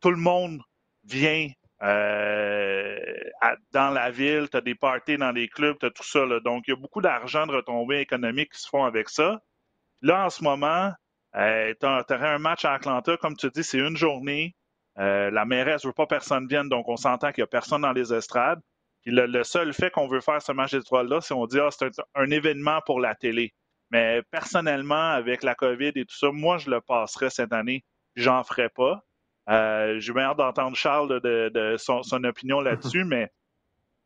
[0.00, 0.60] tout le monde
[1.04, 1.48] vient
[1.82, 2.98] euh,
[3.72, 6.26] dans la ville, tu as des parties dans les clubs, tu as tout ça.
[6.44, 9.40] Donc, il y a beaucoup d'argent de retombées économiques qui se font avec ça.
[10.02, 10.92] Là, en ce moment,
[11.36, 14.54] euh, tu aurais un match à Atlanta, comme tu dis, c'est une journée.
[14.98, 17.82] Euh, la mairesse ne veut pas personne vienne, donc on s'entend qu'il n'y a personne
[17.82, 18.60] dans les estrades.
[19.02, 21.90] Puis le, seul fait qu'on veut faire ce match d'étoiles-là, c'est qu'on dit ah, c'est
[22.14, 23.54] un, événement pour la télé.
[23.90, 27.84] Mais personnellement, avec la COVID et tout ça, moi, je le passerais cette année.
[28.14, 29.04] J'en ferais pas.
[29.48, 33.30] Euh, J'ai hâte d'entendre Charles de, son, opinion là-dessus, mais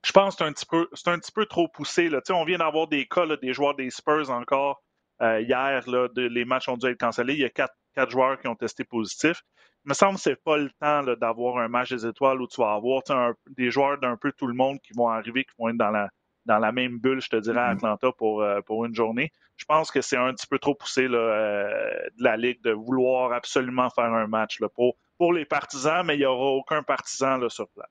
[0.05, 2.09] je pense que c'est un petit peu, c'est un petit peu trop poussé.
[2.09, 2.21] Là.
[2.31, 4.83] On vient d'avoir des cas des joueurs des Spurs encore
[5.23, 5.89] euh, hier.
[5.89, 7.35] Là, les matchs ont dû être cancellés.
[7.35, 7.75] Il y a quatre,
[8.11, 9.43] joueurs qui ont testé positif.
[9.85, 12.61] Il me semble que c'est pas le temps d'avoir un match des étoiles où tu
[12.61, 13.03] vas avoir
[13.49, 16.09] des joueurs d'un peu tout le monde qui vont arriver, qui vont être dans la,
[16.47, 17.77] dans la même bulle, je te dirais, à mm-hmm.
[17.77, 19.31] Atlanta pour, euh, pour une journée.
[19.57, 22.73] Je pense que c'est un petit peu trop poussé là, euh, de la Ligue de
[22.73, 26.83] vouloir absolument faire un match là, pour, pour les partisans, mais il n'y aura aucun
[26.83, 27.89] partisan là, sur place.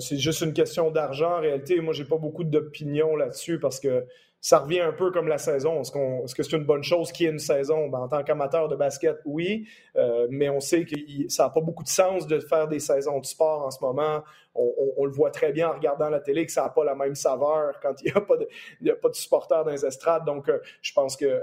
[0.00, 1.80] c'est juste une question d'argent en réalité.
[1.80, 4.04] Moi, j'ai pas beaucoup d'opinion là-dessus parce que
[4.40, 5.80] ça revient un peu comme la saison.
[5.82, 7.88] Est-ce, que c'est une bonne chose qu'il y ait une saison?
[7.88, 10.94] Ben, en tant qu'amateur de basket, oui, euh, mais on sait que
[11.28, 14.22] ça n'a pas beaucoup de sens de faire des saisons de sport en ce moment
[14.58, 17.14] on, le voit très bien en regardant la télé que ça n'a pas la même
[17.14, 18.48] saveur quand il n'y a, pas de,
[18.90, 20.24] a pas de supporters dans les estrades.
[20.24, 21.40] Donc, euh, je pense que euh,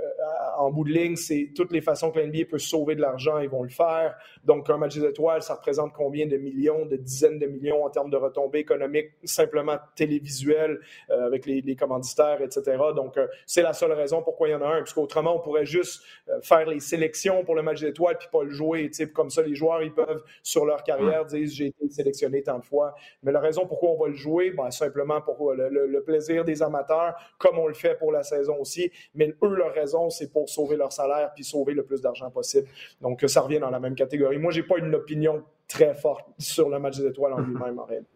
[0.57, 3.49] en bout de ligne, c'est toutes les façons que l'NBA peut sauver de l'argent, ils
[3.49, 4.15] vont le faire.
[4.43, 7.89] Donc, un match des étoiles, ça représente combien de millions, de dizaines de millions en
[7.89, 12.77] termes de retombées économiques, simplement télévisuelles, euh, avec les, commanditaires, etc.
[12.95, 14.81] Donc, c'est la seule raison pourquoi il y en a un.
[14.81, 16.03] Puisqu'autrement, on pourrait juste
[16.41, 18.89] faire les sélections pour le match des étoiles puis pas le jouer.
[19.13, 22.65] Comme ça, les joueurs, ils peuvent, sur leur carrière, dire j'ai été sélectionné tant de
[22.65, 22.95] fois.
[23.23, 27.15] Mais la raison pourquoi on va le jouer, ben, simplement pour le, plaisir des amateurs,
[27.37, 28.91] comme on le fait pour la saison aussi.
[29.15, 32.67] Mais eux, leur raison, c'est pour sauver leur salaire puis sauver le plus d'argent possible.
[33.01, 34.37] Donc, ça revient dans la même catégorie.
[34.37, 37.79] Moi, je n'ai pas une opinion très forte sur le match des étoiles en lui-même,
[37.79, 38.09] en réalité.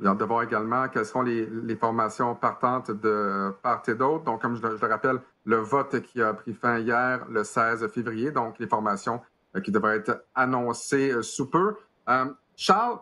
[0.00, 4.24] J'ai hâte de voir également quelles seront les, formations partantes de part et d'autre.
[4.24, 8.30] Donc, comme je, le rappelle, le vote qui a pris fin hier, le 16 février,
[8.30, 9.20] donc les formations
[9.56, 11.76] euh, qui devraient être annoncées euh, sous peu.
[12.08, 12.98] Euh, Charles,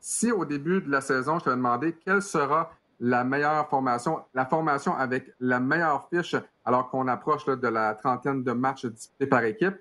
[0.00, 4.46] si au début de la saison, je t'avais demandé quelle sera la meilleure formation, la
[4.46, 9.44] formation avec la meilleure fiche, alors qu'on approche de la trentaine de matchs disputés par
[9.44, 9.76] équipe,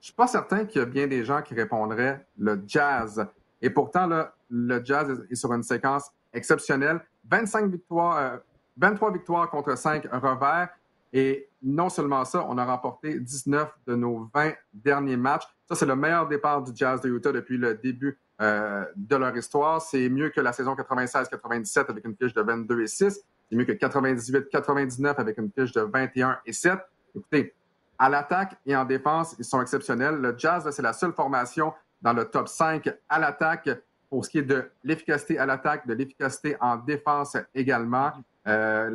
[0.00, 3.26] je suis pas certain qu'il y a bien des gens qui répondraient le Jazz.
[3.60, 4.08] Et pourtant,
[4.50, 7.00] le Jazz est sur une séquence exceptionnelle.
[7.28, 8.38] 25 victoires,
[8.76, 10.68] 23 euh, victoires contre 5 revers.
[11.12, 15.44] Et non seulement ça, on a remporté 19 de nos 20 derniers matchs.
[15.68, 19.34] Ça, c'est le meilleur départ du Jazz de Utah depuis le début euh, de leur
[19.36, 19.80] histoire.
[19.80, 23.20] C'est mieux que la saison 96-97 avec une fiche de 22 et 6.
[23.48, 26.78] C'est mieux que 98-99 avec une fiche de 21 et 7.
[27.14, 27.54] Écoutez,
[27.98, 30.16] à l'attaque et en défense, ils sont exceptionnels.
[30.16, 31.72] Le Jazz, c'est la seule formation
[32.02, 33.70] dans le top 5 à l'attaque
[34.10, 38.12] pour ce qui est de l'efficacité à l'attaque, de l'efficacité en défense également.
[38.46, 38.90] Euh,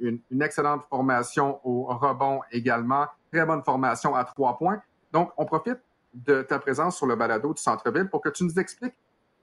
[0.00, 3.06] une, une, excellente formation au rebond également.
[3.32, 4.80] Très bonne formation à trois points.
[5.12, 5.78] Donc, on profite
[6.14, 8.94] de ta présence sur le balado du centre-ville pour que tu nous expliques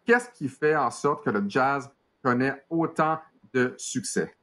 [0.05, 1.89] qu'est-ce qui fait en sorte que le jazz
[2.23, 3.19] connaît autant
[3.53, 4.33] de succès.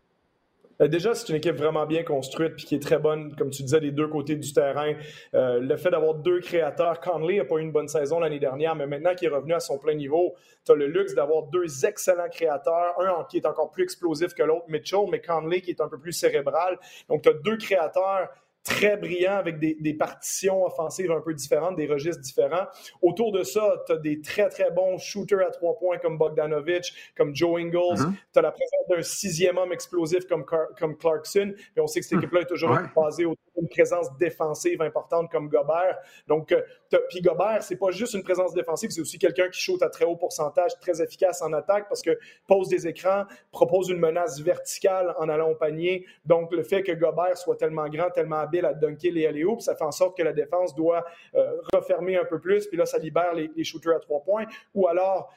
[0.81, 3.63] Euh, déjà, c'est une équipe vraiment bien construite puis qui est très bonne, comme tu
[3.63, 4.95] disais, des deux côtés du terrain.
[5.35, 8.75] Euh, le fait d'avoir deux créateurs, Conley n'a pas eu une bonne saison l'année dernière,
[8.75, 11.85] mais maintenant qu'il est revenu à son plein niveau, tu as le luxe d'avoir deux
[11.85, 15.81] excellents créateurs, un qui est encore plus explosif que l'autre, Mitchell, mais Conley qui est
[15.81, 16.79] un peu plus cérébral.
[17.09, 18.29] Donc, tu as deux créateurs
[18.65, 22.67] très brillant avec des, des, partitions offensives un peu différentes, des registres différents.
[23.01, 27.13] Autour de ça, tu as des très, très bons shooters à trois points comme Bogdanovich,
[27.17, 27.77] comme Joe Ingles.
[27.77, 28.13] Mm-hmm.
[28.33, 30.45] Tu as la présence d'un sixième homme explosif comme,
[30.79, 31.53] comme Clarkson.
[31.77, 32.23] Et on sait que cette mm.
[32.23, 35.99] équipe-là est toujours basée autour d'une présence défensive importante comme Gobert.
[36.27, 36.63] Donc, euh,
[37.09, 40.05] puis Gobert, c'est pas juste une présence défensive, c'est aussi quelqu'un qui shoot à très
[40.05, 45.15] haut pourcentage, très efficace en attaque parce que pose des écrans, propose une menace verticale
[45.19, 46.07] en allant au panier.
[46.25, 49.85] Donc, le fait que Gobert soit tellement grand, tellement à dunker les alley ça fait
[49.85, 53.35] en sorte que la défense doit euh, refermer un peu plus, puis là, ça libère
[53.35, 54.45] les, shooters à trois points.
[54.75, 55.33] Ou alors,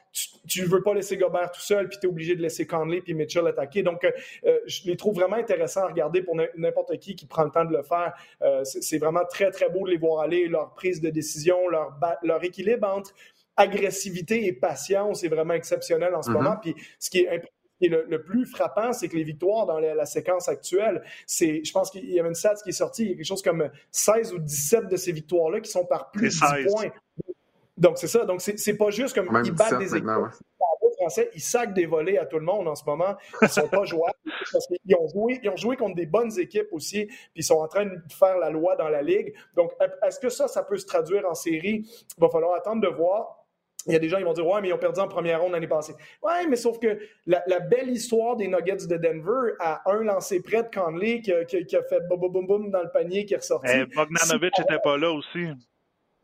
[0.47, 3.01] tu ne veux pas laisser Gobert tout seul, puis tu es obligé de laisser Conley
[3.01, 3.84] puis Mitchell attaquer.
[3.84, 4.12] Donc, euh,
[4.45, 7.65] euh, je les trouve vraiment intéressants à regarder pour n'importe qui qui prend le temps
[7.65, 8.13] de le faire.
[8.63, 12.43] c'est vraiment très, très beau de les voir aller, leur prise de décision, leur, leur
[12.43, 13.13] équilibre entre
[13.58, 16.34] agressivité et patience est vraiment exceptionnel en ce mm-hmm.
[16.34, 16.56] moment.
[16.62, 17.41] Puis ce qui est
[17.82, 21.91] et le, plus frappant, c'est que les victoires dans la, séquence actuelle, c'est, je pense
[21.91, 24.34] qu'il y avait une stat qui est sortie, il y a quelque chose comme 16
[24.34, 26.89] ou 17 de ces victoires-là qui sont par plus de 10 points.
[27.77, 28.25] Donc, c'est ça.
[28.25, 30.09] Donc, c'est pas juste comme ils battent des équipes.
[30.95, 33.15] Français, ils sacent des volets à tout le monde en ce moment.
[33.41, 34.13] Ils sont pas jouables
[34.51, 37.55] parce qu'ils ont joué, ils ont joué contre des bonnes équipes aussi, puis ils sont
[37.55, 39.33] en train de faire la loi dans la ligue.
[39.55, 39.71] Donc,
[40.03, 41.85] est-ce que ça, ça peut se traduire en série?
[42.17, 43.41] Il va falloir attendre de voir.
[43.88, 45.41] Il y a des gens qui vont dire Ouais, mais ils ont perdu en première
[45.41, 45.93] ronde l'année passée.
[46.23, 50.63] Ouais, mais sauf que la, belle histoire des Nuggets de Denver à un lancé près
[50.63, 53.69] de Conley qui, a fait boum boum boum dans le panier qui est ressorti.
[53.69, 55.49] Et eh, Bogdanovic n'était pas là aussi.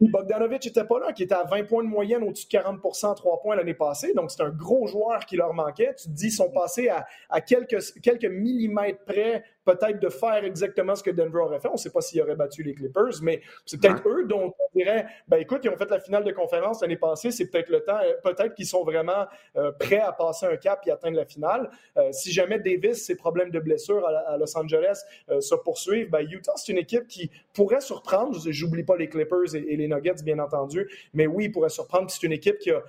[0.09, 3.13] Bogdanovic n'était pas là, qui était à 20 points de moyenne au-dessus de 40 à
[3.15, 4.13] 3 points l'année passée.
[4.13, 5.93] Donc, c'est un gros joueur qui leur manquait.
[5.95, 10.43] Tu te dis, ils sont passés à, à quelques, quelques millimètres près peut-être de faire
[10.43, 11.67] exactement ce que Denver aurait fait.
[11.67, 14.77] On ne sait pas s'ils auraient battu les Clippers, mais c'est peut-être eux dont on
[14.77, 17.83] dirait, ben écoute, ils ont fait la finale de conférence l'année passée, c'est peut-être le
[17.83, 21.25] temps, euh, peut-être qu'ils sont vraiment euh, prêts à passer un cap et atteindre la
[21.25, 21.69] finale.
[21.97, 25.01] Euh, si jamais Davis, ses problèmes de blessure à, Los Angeles
[25.39, 28.37] se poursuivent, ben Utah, c'est une équipe qui pourrait surprendre.
[28.49, 32.09] J'oublie pas les Clippers et, les Nuggets, bien entendu, mais oui, pourrait surprendre.
[32.09, 32.83] C'est une équipe qui a,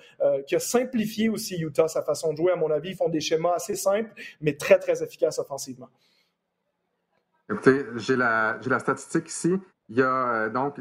[0.46, 2.90] qui a simplifié aussi Utah, sa façon de jouer, à mon avis.
[2.90, 5.88] Ils font des schémas assez simples, mais très, très efficaces offensivement.
[7.52, 9.52] Écoutez, j'ai la, la, statistique ici.
[9.88, 10.80] Il y a euh, donc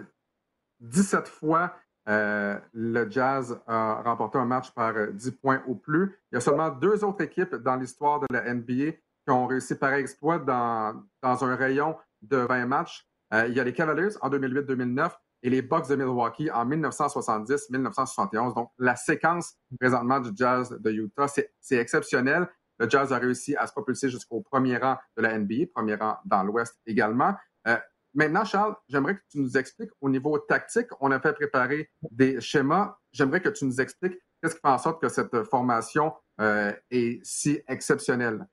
[0.79, 1.75] 17 fois
[2.07, 6.17] euh, le Jazz a remporté un match par 10 euh, points ou plus.
[6.31, 9.75] Il y a seulement deux autres équipes dans l'histoire de la NBA qui ont réussi
[9.75, 13.05] pareil exploit dans, dans un rayon de 20 matchs.
[13.47, 15.11] il y a les Cavaliers en 2008-2009
[15.43, 18.55] et les Bucks de Milwaukee en 1970-1971.
[18.55, 22.47] Donc, la séquence présentement du Jazz de Utah, c'est exceptionnel.
[22.81, 26.17] Le Jazz a réussi à se propulser jusqu'au premier rang de la NBA, premier rang
[26.25, 27.35] dans l'Ouest également.
[27.67, 27.77] Euh,
[28.15, 32.41] maintenant, Charles, j'aimerais que tu nous expliques au niveau tactique, on a fait préparer des
[32.41, 32.97] schémas.
[33.11, 37.23] J'aimerais que tu nous expliques qu'est-ce qui fait en sorte que cette formation euh, est
[37.23, 38.47] si exceptionnelle?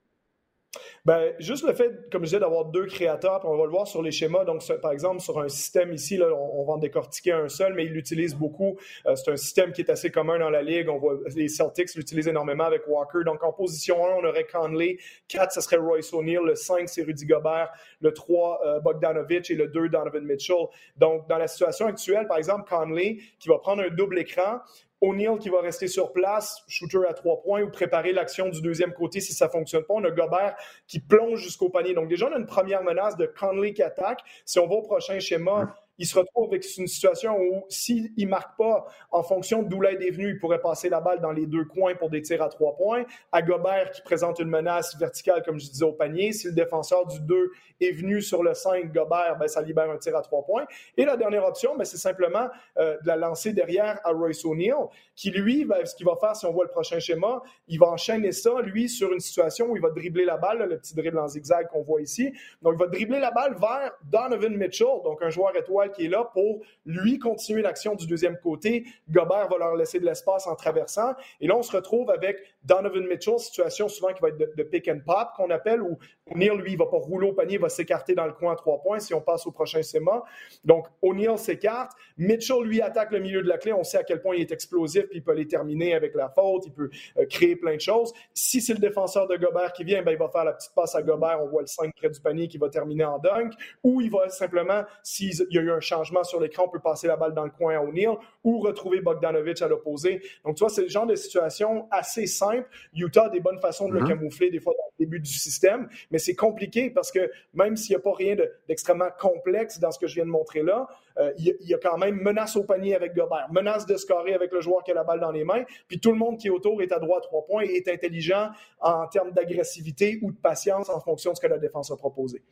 [1.05, 4.03] Ben, juste le fait, comme je disais, d'avoir deux créateurs, on va le voir sur
[4.03, 4.45] les schémas.
[4.45, 7.85] Donc, par exemple, sur un système ici, là, on, va en décortiquer un seul, mais
[7.85, 8.77] il l'utilise beaucoup.
[9.07, 10.89] Euh, c'est un système qui est assez commun dans la ligue.
[10.89, 13.25] On voit les Celtics l'utilisent énormément avec Walker.
[13.25, 14.99] Donc, en position 1, on aurait Conley.
[15.29, 16.41] 4, ce serait Royce O'Neill.
[16.45, 17.71] Le 5, c'est Rudy Gobert.
[18.01, 19.51] Le 3, euh, Bogdanovich.
[19.51, 20.67] Et le 2, Donovan Mitchell.
[20.97, 24.61] Donc, dans la situation actuelle, par exemple, Conley, qui va prendre un double écran,
[25.01, 28.93] O'Neill qui va rester sur place, shooter à trois points, ou préparer l'action du deuxième
[28.93, 29.95] côté si ça ne fonctionne pas.
[29.95, 30.57] On a Gobert
[30.87, 31.95] qui plonge jusqu'au panier.
[31.95, 34.21] Donc déjà, on a une première menace de Conley qui attaque.
[34.45, 38.27] Si on va au prochain schéma, il se retrouve avec une situation où s'il ne
[38.27, 41.47] marque pas en fonction d'où l'aide est venue, il pourrait passer la balle dans les
[41.47, 43.05] deux coins pour des tirs à trois points.
[43.33, 46.33] À Gobert qui présente une menace verticale, comme je disais, au panier.
[46.33, 49.99] Si le défenseur du 2 est venu sur le 5, Gobert, ben, ça libère un
[49.99, 50.67] tir à trois points.
[50.97, 54.75] Et la dernière option, ben, c'est simplement euh, de la lancer derrière à Royce O'Neill,
[55.17, 57.89] qui lui, ben, ce qu'il va faire si on voit le prochain schéma, il va
[57.89, 61.19] enchaîner ça, lui, sur une situation où il va dribbler la balle, le petit dribble
[61.19, 62.33] en zigzag qu'on voit ici.
[62.63, 66.09] Donc, il va dribbler la balle vers Donovan Mitchell, donc un joueur étoile qui est
[66.09, 68.85] là pour lui continuer l'action du deuxième côté.
[69.11, 71.15] Gobert va leur laisser de l'espace en traversant.
[71.41, 74.89] Et là, on se retrouve avec Donovan Mitchell, situation souvent qui va être de, pick
[74.89, 75.99] and pop qu'on appelle, où
[76.31, 78.81] O'Neill, lui, il va pas rouler au panier, va s'écarter dans le coin à trois
[78.83, 80.23] points si on passe au prochain schéma.
[80.65, 81.93] Donc, O'Neill s'écarte.
[82.19, 83.73] Mitchell, lui, attaque le milieu de la clé.
[83.73, 86.29] On sait à quel point il est explosif, puis il peut les terminer avec la
[86.29, 88.13] faute, il peut euh, créer plein de choses.
[88.35, 90.95] Si c'est le défenseur de Gobert qui vient, ben, il va faire la petite passe
[90.95, 91.41] à Gobert.
[91.43, 93.55] On voit le 5 près du panier qui va terminer en dunk.
[93.83, 97.07] Ou il va simplement, s'il y a eu un changement sur l'écran, on peut passer
[97.07, 100.21] la balle dans le coin à O'Neill ou retrouver Bogdanovic à l'opposé.
[100.45, 102.58] Donc, tu vois, c'est le genre de situation assez simple.
[102.95, 104.09] Utah a des bonnes façons de le mm-hmm.
[104.09, 107.95] camoufler, des fois, dans le début du système, mais c'est compliqué parce que même s'il
[107.95, 108.37] n'y a pas rien
[108.69, 111.99] d'extrêmement complexe dans ce que je viens de montrer là, euh, il, y a quand
[111.99, 115.05] même menace au panier avec Gobert, menace de scorer avec le joueur qui a la
[115.05, 117.45] balle dans les mains, puis tout le monde qui est autour est à droite trois
[117.45, 121.47] points et est intelligent en termes d'agressivité ou de patience en fonction de ce que
[121.47, 122.43] la défense a proposé.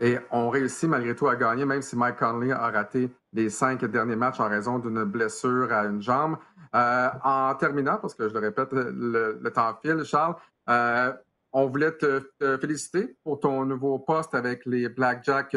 [0.00, 3.84] et ont réussi malgré tout à gagner, même si Mike Conley a raté les cinq
[3.84, 6.36] derniers matchs en raison d'une blessure à une jambe.
[6.74, 10.36] Euh, en terminant, parce que je le répète, le, temps file, Charles,
[10.68, 11.12] euh,
[11.52, 12.22] on voulait te,
[12.60, 15.56] féliciter pour ton nouveau poste avec les Blackjacks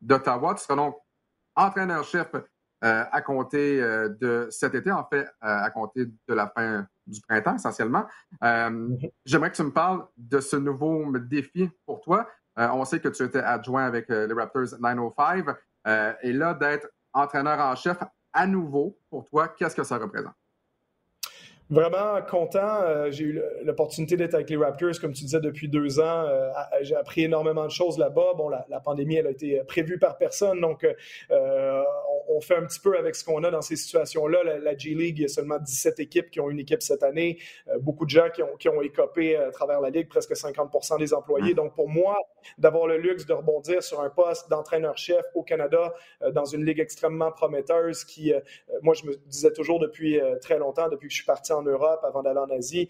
[0.00, 0.54] d'Ottawa.
[0.54, 0.96] Tu seras donc
[1.54, 2.28] entraîneur-chef
[2.82, 8.06] à compter de cet été, en fait, à compter de la fin du printemps essentiellement.
[9.24, 12.26] J'aimerais que tu me parles de ce nouveau défi pour toi.
[12.58, 15.46] Euh, on sait que tu étais adjoint avec euh, les Raptors 905.
[15.86, 17.98] Euh, et là, d'être entraîneur en chef
[18.32, 20.34] à nouveau, pour toi, qu'est-ce que ça représente?
[21.70, 23.10] Vraiment content.
[23.10, 26.26] j'ai eu l'opportunité d'être avec les Raptors, comme tu disais, depuis deux ans.
[26.82, 28.32] j'ai appris énormément de choses là-bas.
[28.36, 30.86] Bon, la, pandémie, elle a été prévue par personne, donc
[32.30, 34.58] on fait un petit peu avec ce qu'on a dans ces situations-là.
[34.58, 37.38] La, G League, il y a seulement 17 équipes qui ont une équipe cette année.
[37.68, 40.98] Euh, beaucoup de gens qui ont, qui ont écopé à travers la Ligue, presque 50
[40.98, 41.54] des employés.
[41.54, 42.16] Donc, pour moi,
[42.58, 46.80] d'avoir le luxe de rebondir sur un poste d'entraîneur-chef au Canada euh, dans une Ligue
[46.80, 48.40] extrêmement prometteuse qui, euh,
[48.82, 52.00] moi, je me disais toujours depuis très longtemps, depuis que je suis parti en Europe
[52.04, 52.88] avant d'aller en Asie,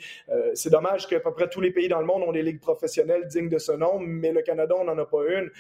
[0.55, 3.27] c'est dommage qu'à peu près tous les pays dans le monde ont des ligues professionnelles
[3.27, 5.51] dignes de ce nom, mais le Canada, on n'en a pas une.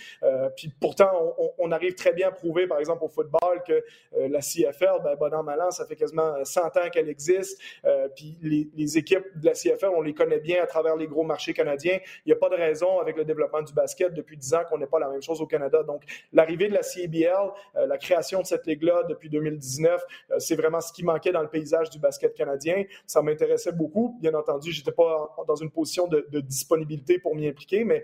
[0.56, 4.28] puis pourtant, on, on, arrive très bien à prouver, par exemple, au football, que euh,
[4.28, 7.60] la CFL, ben, bon an, mal ça fait quasiment 100 ans qu'elle existe.
[7.84, 11.22] Euh, puis les, équipes de la CFL, on les connaît bien à travers les gros
[11.22, 11.98] marchés canadiens.
[12.26, 14.78] Il n'y a pas de raison, avec le développement du basket depuis 10 ans, qu'on
[14.78, 15.82] n'ait pas la même chose au Canada.
[15.82, 16.02] Donc,
[16.32, 17.32] l'arrivée de la CBL,
[17.76, 20.02] euh, la création de cette ligue-là depuis 2019,
[20.38, 22.84] c'est vraiment ce qui manquait dans le paysage du basket canadien.
[23.06, 24.18] Ça m'intéressait beaucoup.
[24.20, 28.02] Bien entendu, je n'étais pas dans une position de, disponibilité pour m'y impliquer, mais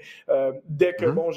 [0.68, 1.12] dès que, mm-hmm.
[1.12, 1.30] bon,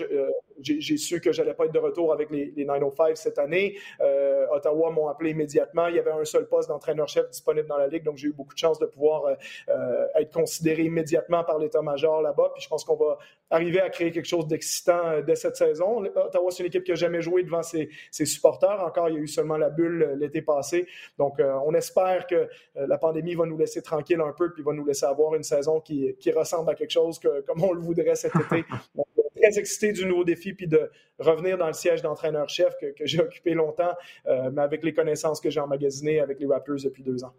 [0.62, 4.48] j'ai su que j'allais pas être de retour avec les, les 905 cette année, euh,
[4.52, 5.88] Ottawa m'ont appelé immédiatement.
[5.88, 8.54] Il y avait un seul poste d'entraîneur-chef disponible dans la Ligue, donc j'ai eu beaucoup
[8.54, 9.36] de chance de pouvoir euh,
[9.70, 12.52] euh, être considéré immédiatement par l'état-major là-bas.
[12.54, 13.18] Puis je pense qu'on va
[13.50, 16.04] arriver à créer quelque chose d'excitant dès cette saison.
[16.04, 18.82] Ottawa, c'est une équipe qui n'a jamais joué devant ses, supporters.
[18.84, 20.88] Encore, il y a eu seulement la bulle l'été passé.
[21.18, 24.86] Donc, on espère que la pandémie va nous laisser tranquille un peu, puis va nous
[24.86, 28.36] laisser avoir une saison qui, ressemble à quelque chose que, comme on le voudrait cet
[28.36, 28.64] été.
[29.50, 33.54] très excité du nouveau défi puis de revenir dans le siège d'entraîneur-chef que, j'ai occupé
[33.54, 33.94] longtemps,
[34.28, 37.34] euh, mais avec les connaissances que j'ai emmagasinées avec les Raptors depuis deux ans.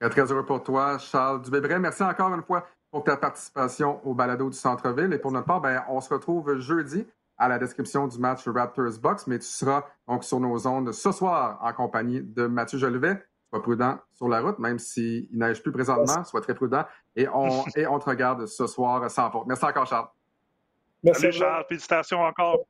[0.00, 1.78] Très heureux pour toi, Charles Dubébret.
[1.78, 5.12] Merci encore une fois pour ta participation au balado du Centre-Ville.
[5.12, 7.06] Et pour notre part, ben, on se retrouve jeudi
[7.38, 11.12] à la description du match Raptors Box, mais tu seras donc sur nos ondes ce
[11.12, 13.22] soir en compagnie de Mathieu Jolivet.
[13.50, 16.84] Sois prudent sur la route, même s'il ne neige plus présentement, sois très prudent.
[17.14, 19.46] Et on, et on te regarde ce soir sans faute.
[19.46, 20.08] Merci encore, Charles.
[21.02, 22.66] Merci Salut Charles, félicitations encore.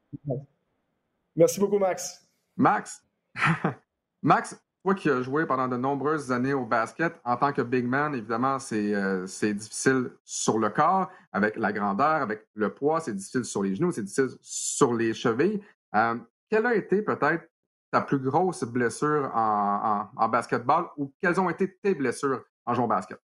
[1.36, 2.26] Merci beaucoup, Max.
[2.56, 3.04] Max,
[4.22, 7.86] Max, toi qui as joué pendant de nombreuses années au basket, en tant que big
[7.86, 13.14] man, évidemment, c'est euh, difficile sur le corps, avec la grandeur, avec le poids, c'est
[13.14, 15.62] difficile sur les genoux, c'est difficile sur les chevilles.
[15.94, 16.16] Euh,
[16.48, 17.48] quelle a été peut-être
[17.90, 22.74] ta plus grosse blessure en, en, en, basketball ou quelles ont été tes blessures en
[22.74, 23.20] jouant au basket?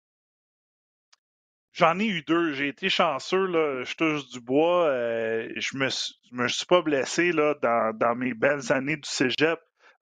[1.75, 2.53] J'en ai eu deux.
[2.53, 4.87] J'ai été chanceux, là, je touche du bois.
[4.87, 5.89] Euh, je me,
[6.31, 9.59] me suis pas blessé là, dans, mes belles années du cégep.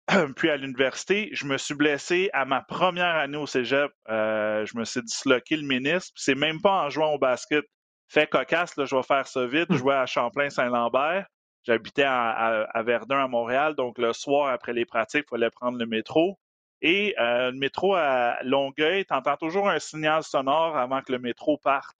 [0.36, 3.90] Puis à l'université, je me suis blessé à ma première année au cégep.
[4.10, 6.12] Euh, je me suis disloqué le ministre.
[6.18, 7.64] C'est même pas en jouant au basket.
[8.10, 9.68] Fait cocasse, là, je vais faire ça vite.
[9.70, 11.26] Je jouais à Champlain-Saint-Lambert.
[11.64, 13.76] J'habitais à, à, Verdun, à Montréal.
[13.76, 16.38] Donc le soir, après les pratiques, il fallait prendre le métro.
[16.82, 21.20] Et euh, le métro à Longueuil, tu entends toujours un signal sonore avant que le
[21.20, 21.96] métro parte.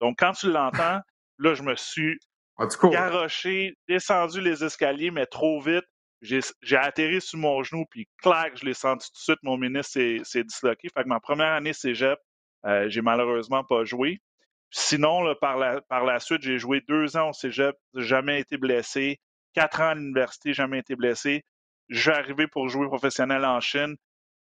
[0.00, 1.00] Donc, quand tu l'entends,
[1.38, 2.18] là, je me suis
[2.84, 5.84] garoché, descendu les escaliers, mais trop vite.
[6.22, 9.98] J'ai atterri sur mon genou, puis clac, je l'ai senti tout de suite, mon ministre
[10.22, 10.88] s'est disloqué.
[10.94, 12.18] Fait que ma première année cégep,
[12.64, 14.20] euh, j'ai malheureusement pas joué.
[14.70, 19.18] Sinon, par, la, par la suite, j'ai joué deux ans au cégep, jamais été blessé.
[19.52, 21.44] Quatre ans à l'université, jamais été blessé.
[21.88, 23.96] J'ai arrivé pour jouer professionnel en Chine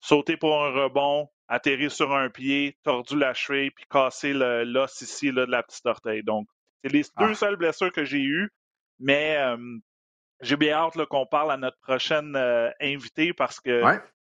[0.04, 5.32] sauter pour un rebond, atterrir sur un pied, tordu la cheville, puis casser l'os ici
[5.32, 6.22] là, de la petite orteil.
[6.22, 6.46] Donc,
[6.82, 7.34] c'est les deux ah.
[7.34, 8.50] seules blessures que j'ai eues,
[8.98, 9.38] mais
[10.40, 13.82] j'ai bien hâte qu'on parle à notre prochaine euh, invité parce que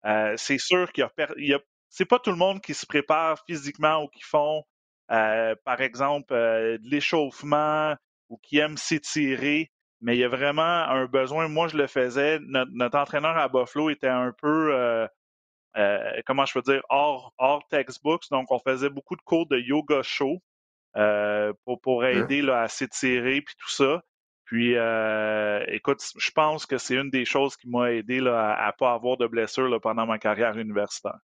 [0.07, 1.07] euh, c'est sûr qu'il
[1.39, 1.61] y a,
[1.91, 4.63] c'est pas tout le monde qui se prépare physiquement ou qui font,
[5.11, 7.95] euh, par exemple, de l'échauffement
[8.31, 9.71] ou qui aiment s'étirer
[10.03, 11.49] mais il y a vraiment un besoin.
[11.49, 12.39] Moi, je le faisais.
[12.41, 15.09] Notre, notre entraîneur à Buffalo était un peu
[15.77, 18.25] euh, comment je peux dire, hors, hors textbooks.
[18.31, 20.43] Donc, on faisait beaucoup de cours de yoga show
[20.97, 24.03] euh, pour, pour aider là, à s'étirer puis tout ça.
[24.45, 28.69] Puis, euh, écoute, je pense que c'est une des choses qui m'a aidé là, à
[28.69, 31.19] ne pas avoir de blessures pendant ma carrière universitaire.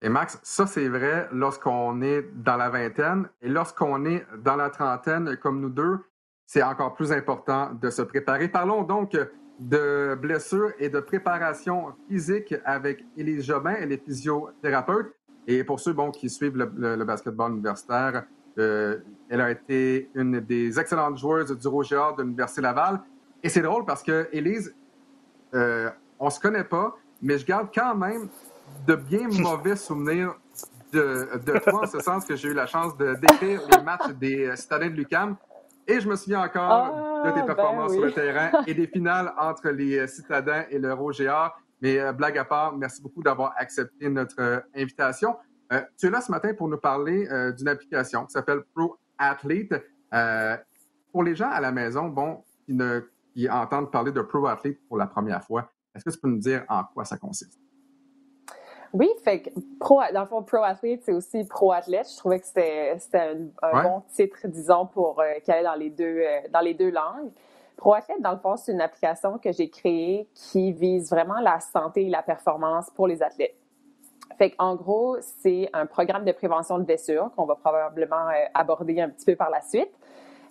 [0.00, 4.70] Et Max, ça c'est vrai lorsqu'on est dans la vingtaine et lorsqu'on est dans la
[4.70, 5.98] trentaine comme nous deux,
[6.46, 8.48] c'est encore plus important de se préparer.
[8.48, 9.16] Parlons donc
[9.58, 15.12] de blessures et de préparation physique avec Élise Jobin, elle est physiothérapeute.
[15.46, 18.24] Et pour ceux bon, qui suivent le, basketball universitaire,
[18.58, 18.98] euh,
[19.28, 23.00] elle a été une des excellentes joueuses du Roger de l'Université Laval.
[23.42, 24.74] Et c'est drôle parce que Élise,
[25.54, 28.28] euh, on se connaît pas, mais je garde quand même
[28.86, 30.34] de bien mauvais souvenirs
[30.92, 34.10] de, de toi, en ce sens que j'ai eu la chance de décrire les matchs
[34.18, 35.36] des citadins de Lucam.
[35.90, 38.86] Et je me souviens encore de tes ah, ben performances sur le terrain et des
[38.86, 41.34] finales entre les citadins et le Roger
[41.80, 45.34] Mais euh, blague à part, merci beaucoup d'avoir accepté notre euh, invitation.
[45.72, 47.26] Euh, tu es là ce matin pour nous parler
[47.56, 49.74] d'une application qui s'appelle Pro Athlete.
[51.10, 53.00] pour les gens à la maison, bon, qui, ne,
[53.34, 56.38] qui entendent parler de Pro Athlete pour la première fois, est-ce que tu peux nous
[56.38, 57.58] dire en quoi ça consiste?
[58.94, 62.08] Oui, fait que pro, dans le fond, pro athlete, c'est aussi pro athlète.
[62.10, 62.96] Je trouvais que c'était
[63.62, 67.30] un, bon titre, disons, pour euh, qu'il dans les deux euh, dans les deux langues.
[67.76, 71.60] Pro athlète, dans le fond, c'est une application que j'ai créée qui vise vraiment la
[71.60, 73.54] santé et la performance pour les athlètes.
[74.36, 79.00] Fait en gros, c'est un programme de prévention de blessures qu'on va probablement euh, aborder
[79.00, 79.90] un petit peu par la suite.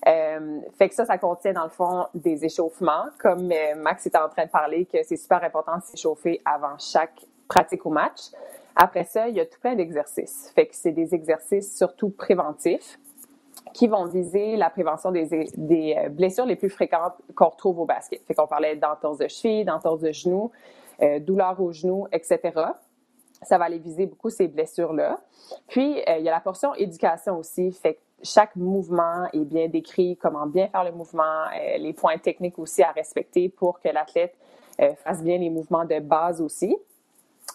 [0.08, 4.30] Euh, fait que ça, ça contient dans le fond des échauffements, comme Max était en
[4.30, 8.32] train de parler, que c'est super important de s'échauffer avant chaque pratique au match.
[8.76, 10.54] Après ça, il y a tout plein d'exercices.
[10.72, 13.00] C'est des exercices surtout préventifs
[13.74, 18.24] qui vont viser la prévention des, euh, blessures les plus fréquentes qu'on retrouve au basket.
[18.26, 20.52] Fait qu'on parlait d'entorse de cheville, d'entorse de genou,
[21.02, 22.40] euh, douleur au genou, etc.
[23.42, 25.20] Ça va aller viser beaucoup ces blessures-là.
[25.68, 27.78] Puis, euh, il y a la portion éducation aussi.
[28.24, 31.46] Chaque mouvement est bien décrit, comment bien faire le mouvement,
[31.78, 34.36] les points techniques aussi à respecter pour que l'athlète
[35.04, 36.76] fasse bien les mouvements de base aussi.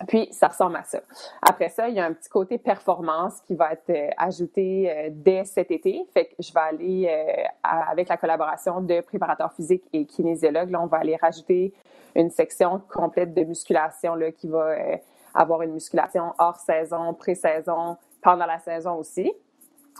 [0.09, 1.01] Puis, ça ressemble à ça.
[1.43, 5.09] Après ça, il y a un petit côté performance qui va être euh, ajouté euh,
[5.12, 6.05] dès cet été.
[6.12, 10.86] Fait que je vais aller, euh, avec la collaboration de préparateurs physiques et kinésiologues, on
[10.86, 11.72] va aller rajouter
[12.16, 14.76] une section complète de musculation là, qui va
[15.34, 19.32] avoir une musculation hors saison, pré-saison, pendant la saison aussi.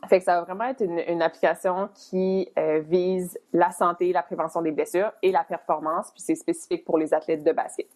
[0.09, 4.73] Fait que ça va vraiment être une application qui vise la santé, la prévention des
[4.73, 7.89] blessures et la performance, puis c'est spécifique pour les athlètes de basket.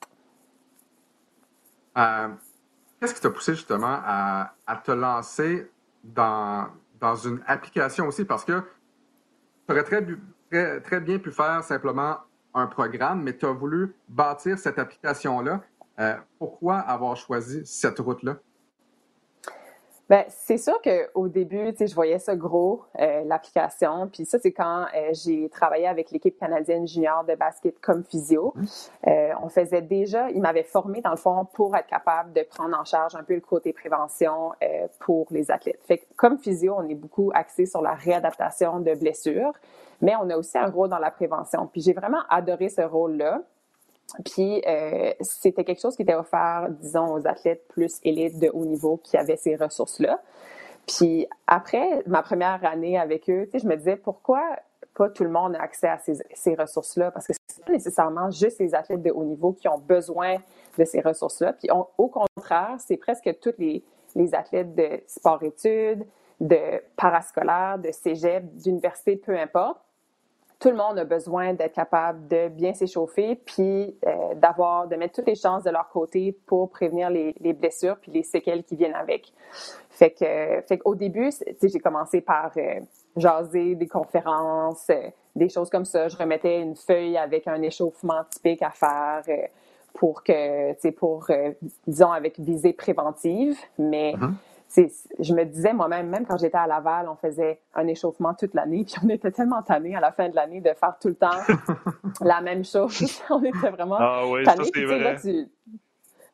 [1.97, 2.28] Euh,
[3.01, 4.53] qu'est-ce qui t'a poussé justement à,
[4.84, 5.70] te lancer
[6.05, 6.68] dans,
[7.24, 8.24] une application aussi?
[8.24, 8.62] Parce que
[9.66, 12.18] tu aurais très, bien pu faire simplement
[12.55, 15.61] un programme, mais tu as voulu bâtir cette application-là.
[15.99, 18.36] Euh, pourquoi avoir choisi cette route-là?
[20.09, 24.09] Ben, c'est sûr qu'au début, tu sais, je voyais ça gros, euh, l'application.
[24.12, 28.52] Puis ça, c'est quand euh, j'ai travaillé avec l'équipe canadienne junior de basket comme physio.
[28.54, 28.64] Mmh.
[29.09, 32.78] Euh, on faisait déjà, ils m'avaient formé dans le fond pour être capable de prendre
[32.78, 35.82] en charge un peu le côté prévention euh, pour les athlètes.
[35.82, 39.54] Fait que comme physio, on est beaucoup axé sur la réadaptation de blessures,
[40.00, 41.66] mais on a aussi un rôle dans la prévention.
[41.66, 43.42] Puis j'ai vraiment adoré ce rôle-là.
[44.25, 48.64] Puis euh, c'était quelque chose qui était offert, disons, aux athlètes plus élites de haut
[48.64, 50.21] niveau qui avaient ces ressources-là.
[50.87, 54.41] Puis après ma première année avec eux, je me disais pourquoi
[54.95, 57.11] pas tout le monde a accès à ces, ces ressources-là?
[57.11, 60.37] Parce que c'est pas nécessairement juste les athlètes de haut niveau qui ont besoin
[60.79, 61.53] de ces ressources-là.
[61.55, 66.07] Puis au contraire, c'est presque tous les, les athlètes de sport-études,
[66.41, 69.81] de parascolaire, de cégep, d'université, peu importe,
[70.59, 75.14] tout le monde a besoin d'être capable de bien s'échauffer, puis euh, d'avoir, de mettre
[75.14, 78.76] toutes les chances de leur côté pour prévenir les, les, blessures puis les séquelles qui
[78.76, 79.32] viennent avec.
[79.90, 81.30] Fait que, qu'au début,
[81.62, 82.80] j'ai commencé par euh,
[83.16, 86.09] jaser des conférences, euh, des choses comme ça.
[86.09, 89.22] Je remettais une feuille avec un échauffement typique à faire
[89.92, 91.26] pour que, tu pour,
[91.86, 94.32] disons, avec visée préventive, mais mm-hmm
[95.18, 98.85] je me disais moi-même, même quand j'étais à Laval, on faisait un échauffement toute l'année,
[98.85, 101.31] puis on était tellement tannés à la fin de l'année de faire tout le temps
[102.20, 103.22] la même chose.
[103.31, 104.64] on était vraiment ah oui, tannés.
[104.64, 105.16] Ça, vrai.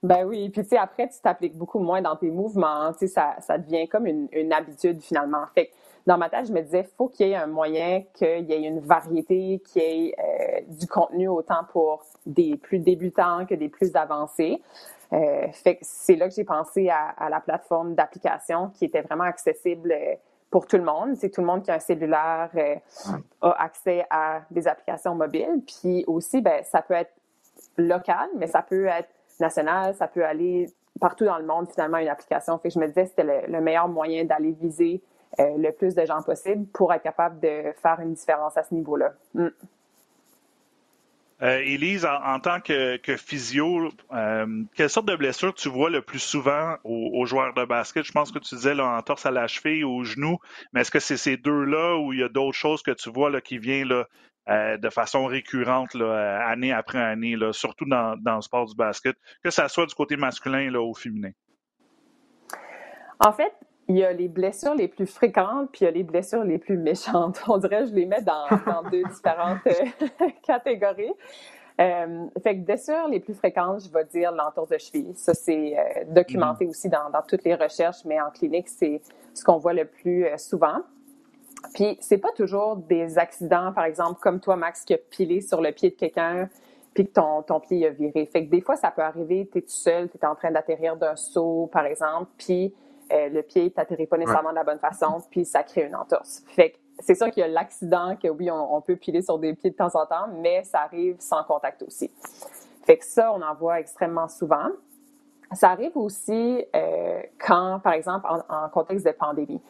[0.02, 3.06] Ben oui, puis tu sais, après, tu t'appliques beaucoup moins dans tes mouvements, tu sais,
[3.06, 5.44] ça, ça devient comme une, une habitude finalement.
[5.54, 5.70] Fait que
[6.06, 8.62] dans ma tête, je me disais, faut qu'il y ait un moyen qu'il y ait
[8.62, 13.68] une variété, qu'il y ait euh, du contenu autant pour des plus débutants que des
[13.68, 14.60] plus avancés.
[15.12, 19.92] Euh, fait c'est là que j'ai pensé à, la plateforme d'application qui était vraiment accessible
[19.92, 20.14] euh,
[20.50, 21.16] pour tout le monde.
[21.16, 22.76] C'est tout le monde qui a un cellulaire euh,
[23.42, 25.62] a accès à des applications mobiles.
[25.66, 27.12] Puis aussi, ben, ça peut être
[27.76, 29.08] local, mais ça peut être
[29.38, 30.66] national, ça peut aller
[31.00, 32.58] partout dans le monde, finalement, une application.
[32.58, 35.02] Fait que je me disais que c'était le, meilleur moyen d'aller viser
[35.38, 39.12] le plus de gens possible pour être capable de faire une différence à ce niveau-là.
[39.34, 39.48] Mm.
[41.42, 46.20] Euh, Élise, en, tant que, physio, euh, quelle sorte de blessure tu vois le plus
[46.20, 48.04] souvent aux, joueurs de basket?
[48.04, 50.38] Je pense que tu disais là, en torse à la cheville ou au genou,
[50.72, 53.28] mais est-ce que c'est ces deux-là ou il y a d'autres choses que tu vois
[53.28, 54.06] là, qui viennent là,
[54.50, 59.68] euh, de façon récurrente année après année, surtout dans, le sport du basket, que ça
[59.68, 61.32] soit du côté masculin ou féminin?
[63.18, 63.52] En fait,
[63.88, 66.58] il y a les blessures les plus fréquentes, puis il y a les blessures les
[66.58, 67.42] plus méchantes.
[67.48, 68.48] On dirait que je les mets dans,
[68.90, 71.12] deux différentes euh, catégories.
[71.80, 75.12] Euh, fait que blessures les plus fréquentes, je vais dire l'entour de cheville.
[75.16, 76.70] Ça, c'est euh, documenté mm-hmm.
[76.70, 79.00] aussi dans, toutes les recherches, mais en clinique, c'est
[79.34, 80.82] ce qu'on voit le plus souvent.
[81.74, 85.60] Puis, c'est pas toujours des accidents, par exemple, comme toi, Max, qui a pilé sur
[85.60, 86.48] le pied de quelqu'un,
[86.92, 88.26] puis que ton, ton pied a viré.
[88.26, 90.50] Fait que des fois, ça peut arriver, tu es tout seul, tu es en train
[90.50, 92.74] d'atterrir d'un saut, par exemple, puis
[93.12, 96.42] euh, le pied t'atterrit pas nécessairement de la bonne façon, puis ça crée une entorse.
[96.48, 99.70] Fait c'est sûr qu'il y a l'accident que oui, on, peut piler sur des pieds
[99.70, 102.10] de temps en temps, mais ça arrive sans contact aussi.
[102.84, 104.68] Fait que ça, on en voit extrêmement souvent.
[105.52, 109.60] Ça arrive aussi euh, quand, par exemple, en, contexte de pandémie.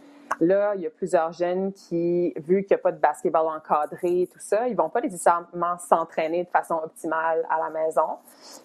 [0.40, 4.28] Là, il y a plusieurs jeunes qui, vu qu'il n'y a pas de basketball encadré,
[4.32, 8.18] tout ça, ils vont pas nécessairement s'entraîner de façon optimale à la maison.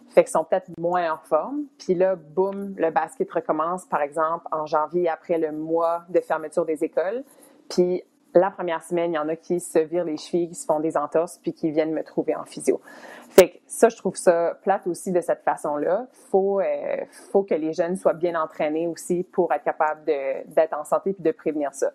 [0.09, 1.63] Fait qu'ils sont peut-être moins en forme.
[1.77, 6.65] Puis là, boum, le basket recommence, par exemple, en janvier, après le mois de fermeture
[6.65, 7.23] des écoles.
[7.69, 8.03] Puis
[8.37, 10.79] la première semaine, il y en a qui se virent les chevilles, qui se font
[10.79, 12.79] des entorses, puis qui viennent me trouver en physio.
[13.29, 16.07] Fait que ça, je trouve ça plate aussi de cette façon-là.
[16.29, 16.65] Faut, euh,
[17.31, 21.23] faut que les jeunes soient bien entraînés aussi pour être capables d'être en santé puis
[21.23, 21.91] de prévenir ça.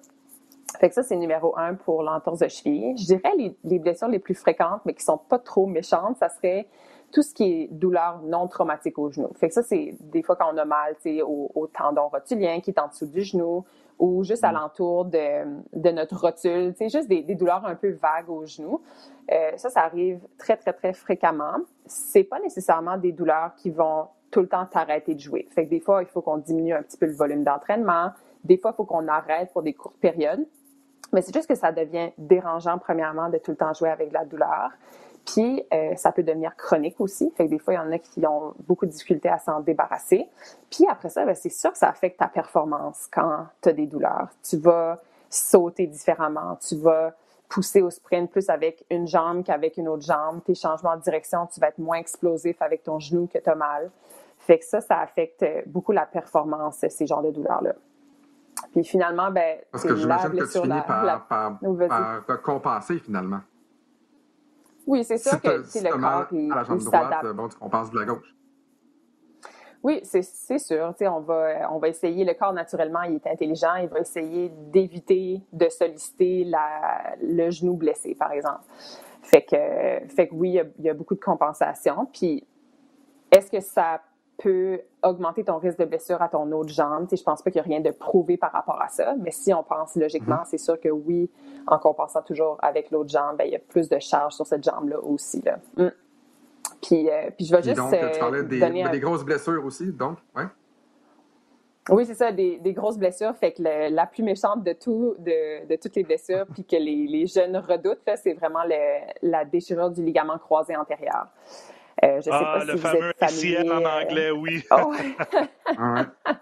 [0.79, 2.97] Fait que ça, c'est numéro un pour l'entorse de cheville.
[2.97, 6.29] Je dirais les, les blessures les plus fréquentes, mais qui sont pas trop méchantes, ça
[6.29, 6.67] serait
[7.13, 9.29] tout ce qui est douleur non traumatique au genou.
[9.35, 12.71] Fait que ça, c'est des fois quand on a mal, au, au tendon rotulien qui
[12.71, 13.65] est en dessous du genou
[13.99, 14.47] ou juste mm.
[14.47, 18.81] alentour de, de notre rotule, c'est juste des, des, douleurs un peu vagues au genou.
[19.31, 21.57] Euh, ça, ça arrive très, très, très fréquemment.
[21.87, 25.47] C'est pas nécessairement des douleurs qui vont tout le temps t'arrêter de jouer.
[25.51, 28.11] Fait que des fois, il faut qu'on diminue un petit peu le volume d'entraînement.
[28.45, 30.45] Des fois, il faut qu'on arrête pour des courtes périodes.
[31.13, 34.25] Mais c'est juste que ça devient dérangeant, premièrement, de tout le temps jouer avec la
[34.25, 34.71] douleur.
[35.25, 37.33] Puis, euh, ça peut devenir chronique aussi.
[37.37, 39.61] Fait que des fois, il y en a qui ont beaucoup de difficultés à s'en
[39.61, 40.29] débarrasser.
[40.71, 43.87] Puis après ça, ben, c'est sûr que ça affecte ta performance quand tu as des
[43.87, 44.29] douleurs.
[44.43, 45.01] Tu vas
[45.31, 46.59] sauter différemment.
[46.67, 47.15] Tu vas
[47.49, 50.43] pousser au sprint plus avec une jambe qu'avec une autre jambe.
[50.45, 53.55] Tes changements de direction, tu vas être moins explosif avec ton genou que tu as
[53.55, 53.91] mal.
[54.39, 57.75] Fait que ça, ça affecte beaucoup la performance, ces genres de douleurs-là.
[58.73, 63.41] Puis finalement, ben, Parce que j'imagine que tu finis par, par compenser finalement.
[64.87, 67.91] Oui, c'est sûr que si le corps il, à la jambe droite, bon, on passe
[67.91, 68.35] de la gauche.
[69.83, 70.23] Oui, c'est
[70.59, 70.95] sûr.
[71.01, 75.43] On va, on va essayer, le corps naturellement, il est intelligent, il va essayer d'éviter
[75.53, 78.63] de solliciter la, le genou blessé, par exemple.
[79.23, 82.07] Fait que, fait que oui, il y, a, il y a beaucoup de compensation.
[82.13, 82.47] Puis,
[83.31, 84.01] est-ce que ça
[84.39, 87.07] peut augmenter ton risque de blessure à ton autre jambe.
[87.11, 89.31] Je je pense pas qu'il y a rien de prouvé par rapport à ça, mais
[89.31, 90.45] si on pense logiquement, mhm.
[90.47, 91.31] c'est sûr que oui,
[91.67, 94.65] en compensant toujours avec l'autre jambe, ben, il y a plus de charge sur cette
[94.65, 95.41] jambe-là aussi.
[95.43, 95.59] Là.
[95.77, 95.93] Mm.
[96.83, 97.77] Puis, euh, puis je vais juste.
[97.77, 100.45] donc, tu euh, parlais des, des, grosses blessures aussi, donc, ouais.
[101.91, 103.35] Oui, c'est ça, des, des, grosses blessures.
[103.37, 107.07] Fait que la plus méchante de tout, de, de toutes les blessures, puis que les,
[107.09, 111.27] les jeunes redoutent, c'est vraiment le, la déchirure du ligament croisé antérieur.
[112.05, 114.65] Euh, je sais ah, pas le fameux ACL en anglais, oui.
[114.71, 114.93] Oh.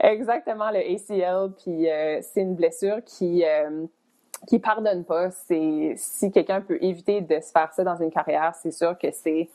[0.00, 1.52] Exactement, le ACL.
[1.62, 3.86] Puis euh, c'est une blessure qui euh,
[4.46, 5.30] qui pardonne pas.
[5.30, 9.10] C'est si quelqu'un peut éviter de se faire ça dans une carrière, c'est sûr que
[9.10, 9.48] c'est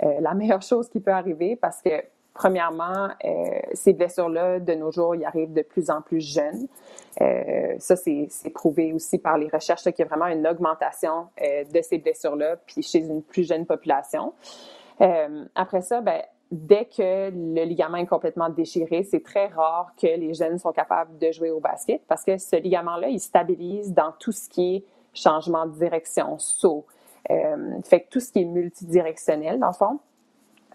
[0.00, 3.08] la meilleure chose qui peut arriver parce que premièrement,
[3.72, 6.68] ces blessures-là de nos jours, ils arrivent de plus en plus jeunes.
[7.78, 11.96] ça, c'est prouvé aussi par les recherches qu'il y a vraiment une augmentation de ces
[11.96, 14.34] blessures-là, puis chez une plus jeune population.
[15.00, 20.06] Euh, après ça, ben, dès que le ligament est complètement déchiré, c'est très rare que
[20.06, 24.12] les jeunes sont capables de jouer au basket parce que ce ligament-là, il stabilise dans
[24.18, 26.86] tout ce qui est changement de direction, saut.
[27.30, 29.98] Euh, fait que tout ce qui est multidirectionnel, dans le fond.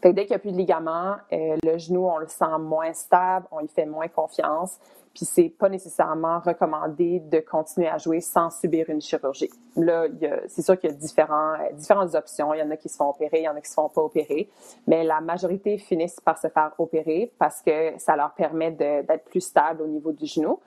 [0.01, 2.57] Fait que dès qu'il n'y a plus de ligament, euh, le genou, on le sent
[2.59, 4.79] moins stable, on y fait moins confiance.
[5.13, 9.49] Puis c'est pas nécessairement recommandé de continuer à jouer sans subir une chirurgie.
[9.75, 10.05] Là,
[10.47, 12.53] c'est sûr qu'il y a différents, euh, différentes options.
[12.53, 13.89] Il y en a qui se font opérer, il y en a qui se font
[13.89, 14.49] pas opérer.
[14.87, 19.41] Mais la majorité finissent par se faire opérer parce que ça leur permet d'être plus
[19.41, 20.59] stable au niveau du genou.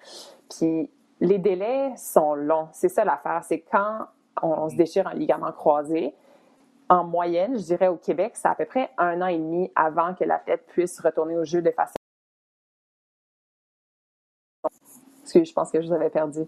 [0.51, 2.69] Puis les délais sont longs.
[2.73, 3.43] C'est ça l'affaire.
[3.45, 4.07] C'est quand
[4.43, 6.15] on, se déchire un ligament croisé,
[6.89, 10.15] en moyenne, je dirais au Québec, c'est à peu près un an et demi avant
[10.15, 11.95] que l'athlète puisse retourner au jeu de façon
[15.23, 16.41] Excusez, je pense que je vous avais perdu.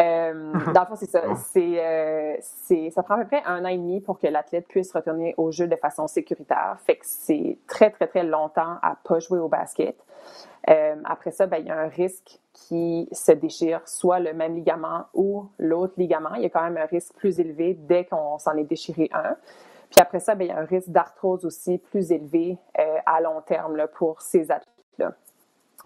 [0.00, 0.02] Euh,
[0.34, 1.22] Euh, dans le fond, c'est ça.
[1.34, 5.34] C'est, ça prend à peu près un an et demi pour que l'athlète puisse retourner
[5.36, 6.76] au jeu de façon sécuritaire.
[6.84, 9.96] Fait que c'est très, très, très longtemps à pas jouer au basket.
[11.04, 15.06] après ça, ben, il y a un risque qui se déchire soit le même ligament
[15.14, 16.34] ou l'autre ligament.
[16.36, 19.36] Il y a quand même un risque plus élevé dès qu'on s'en est déchiré un.
[19.90, 23.20] Puis après ça, ben, il y a un risque d'arthrose aussi plus élevé euh, à
[23.20, 25.14] long terme là, pour ces athlètes-là.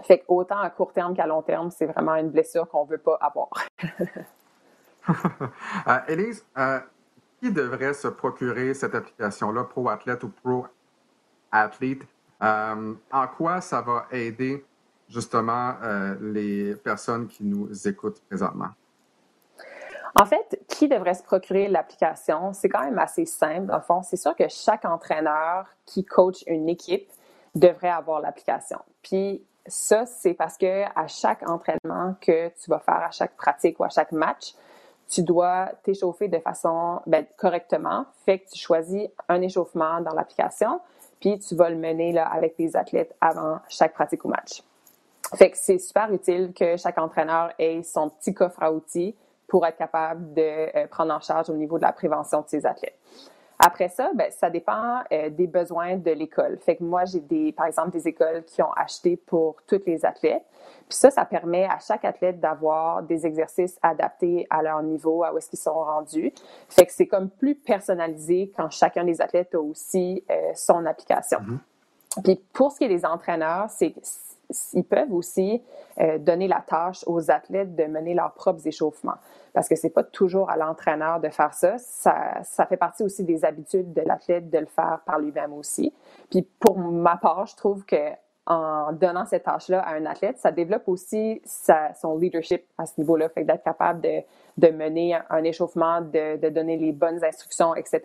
[0.03, 2.99] Fait autant à court terme qu'à long terme, c'est vraiment une blessure qu'on ne veut
[2.99, 3.51] pas avoir.
[5.89, 6.81] euh, Élise, euh,
[7.41, 10.67] qui devrait se procurer cette application-là, Pro Athlète ou Pro
[11.51, 12.03] Athlete?
[12.43, 14.65] Euh, en quoi ça va aider
[15.09, 15.75] justement
[16.21, 18.69] les personnes qui nous écoutent présentement?
[20.15, 22.53] En fait, qui devrait se procurer l'application?
[22.53, 23.67] C'est quand même assez simple.
[23.67, 27.11] Dans le fond, c'est sûr que chaque entraîneur qui coach une équipe
[27.55, 28.79] devrait avoir l'application.
[29.03, 33.79] Puis ça, c'est parce que à chaque entraînement que tu vas faire, à chaque pratique
[33.81, 34.55] ou à chaque match,
[35.09, 38.05] tu dois t'échauffer de façon ben, correctement.
[38.25, 40.81] Fait que tu choisis un échauffement dans l'application,
[41.21, 44.63] puis tu vas le mener avec tes athlètes avant chaque pratique ou match.
[45.35, 49.15] Fait que c'est super utile que chaque entraîneur ait son petit coffre à outils
[49.47, 52.67] pour être capable de euh, prendre en charge au niveau de la prévention de ses
[52.67, 52.99] athlètes.
[53.63, 56.59] Après ça, ben, ça dépend euh, des besoins de l'école.
[56.61, 60.07] Fait que moi, j'ai des, par exemple, des écoles qui ont acheté pour tous les
[60.07, 60.45] athlètes.
[60.89, 65.35] Puis ça, ça permet à chaque athlète d'avoir des exercices adaptés à leur niveau, à
[65.35, 66.33] où est-ce qu'ils sont rendus.
[66.71, 71.41] Fait que c'est comme plus personnalisé quand chacun des athlètes a aussi euh, son application.
[71.41, 72.23] Mm-hmm.
[72.25, 73.95] Puis pour ce qui est des entraîneurs, c'est
[74.73, 75.63] ils peuvent aussi
[76.01, 79.17] euh, donner la tâche aux athlètes de mener leurs propres échauffements.
[79.53, 81.77] Parce que c'est pas toujours à l'entraîneur de faire ça.
[81.79, 82.15] ça.
[82.43, 85.93] Ça fait partie aussi des habitudes de l'athlète de le faire par lui-même aussi.
[86.31, 88.11] Puis pour ma part, je trouve que
[88.47, 92.95] en donnant cette tâche-là à un athlète, ça développe aussi sa, son leadership à ce
[92.99, 94.23] niveau-là, fait d'être capable de,
[94.57, 98.01] de, mener un échauffement, de, de donner les bonnes instructions, etc.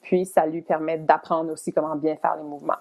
[0.00, 2.78] Puis ça lui permet d'apprendre aussi comment bien faire les mouvements.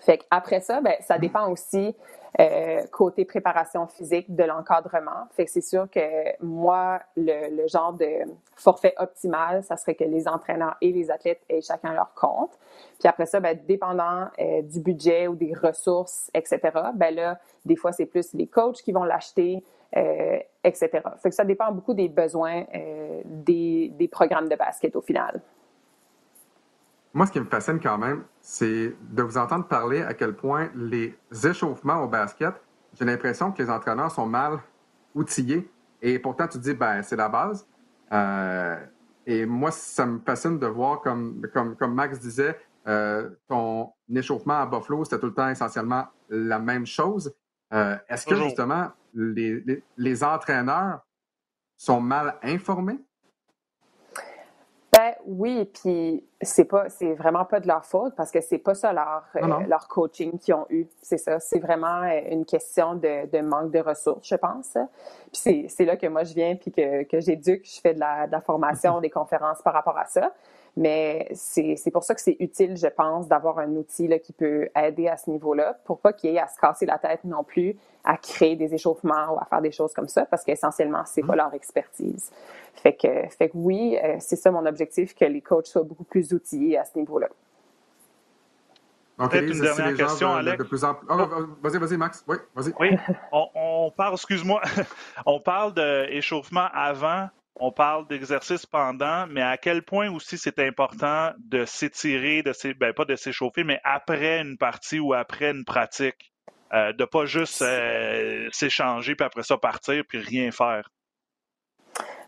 [0.00, 1.94] Fait après ça, ben, ça dépend aussi
[2.40, 5.26] euh, côté préparation physique de l'encadrement.
[5.32, 6.00] Fait que c'est sûr que
[6.42, 8.06] moi, le, genre de
[8.54, 12.56] forfait optimal, ça serait que les entraîneurs et les athlètes aient chacun leur compte.
[12.98, 16.60] Puis après ça, ben, dépendant euh, du budget ou des ressources, etc.,
[16.94, 19.64] ben là, des fois, c'est plus les coachs qui vont l'acheter,
[19.96, 21.00] euh, etc.
[21.22, 22.64] Fait que ça dépend beaucoup des besoins
[23.24, 25.40] des, des programmes de basket au final.
[27.14, 30.70] Moi, ce qui me fascine quand même, c'est de vous entendre parler à quel point
[30.74, 32.54] les échauffements au basket,
[32.94, 34.58] j'ai l'impression que les entraîneurs sont mal
[35.14, 35.70] outillés.
[36.02, 37.66] Et pourtant, tu dis, ben, c'est la base.
[38.12, 38.76] Euh,
[39.26, 44.60] et moi, ça me fascine de voir, comme, comme, comme Max disait, euh, ton échauffement
[44.60, 47.34] à Buffalo, c'était tout le temps essentiellement la même chose.
[47.72, 51.00] Euh, est-ce que justement, les, les, les entraîneurs
[51.76, 52.98] sont mal informés?
[55.30, 58.94] Oui, puis c'est pas, c'est vraiment pas de leur faute parce que c'est pas ça
[58.94, 60.86] leur, euh, leur coaching qu'ils ont eu.
[61.02, 64.78] C'est ça, c'est vraiment euh, une question de, de, manque de ressources, je pense.
[65.30, 68.26] Puis c'est là que moi je viens puis que, que j'éduque, je fais de la,
[68.26, 70.32] de la formation, des conférences par rapport à ça.
[70.78, 74.68] Mais c'est pour ça que c'est utile, je pense, d'avoir un outil là, qui peut
[74.76, 77.42] aider à ce niveau-là, pour pas qu'il y ait à se casser la tête non
[77.42, 77.74] plus
[78.04, 81.32] à créer des échauffements ou à faire des choses comme ça, parce qu'essentiellement, c'est pas
[81.32, 81.36] mm-hmm.
[81.36, 82.30] leur expertise.
[82.74, 86.04] Fait que, fait que oui, euh, c'est ça mon objectif, que les coachs soient beaucoup
[86.04, 87.28] plus outillés à ce niveau-là.
[89.18, 90.62] Peut-être une dernière question, Alex.
[90.84, 91.16] Ah, oh.
[91.60, 92.24] vas-y, vas-y, Max.
[92.28, 92.72] Oui, vas-y.
[92.78, 92.96] Oui,
[93.32, 94.62] on, on parle, excuse-moi,
[95.26, 97.28] on parle d'échauffement avant
[97.60, 102.92] on parle d'exercice pendant, mais à quel point aussi c'est important de s'étirer, de ben
[102.92, 106.32] pas de s'échauffer, mais après une partie ou après une pratique,
[106.72, 110.88] euh, de pas juste euh, s'échanger puis après ça partir puis rien faire.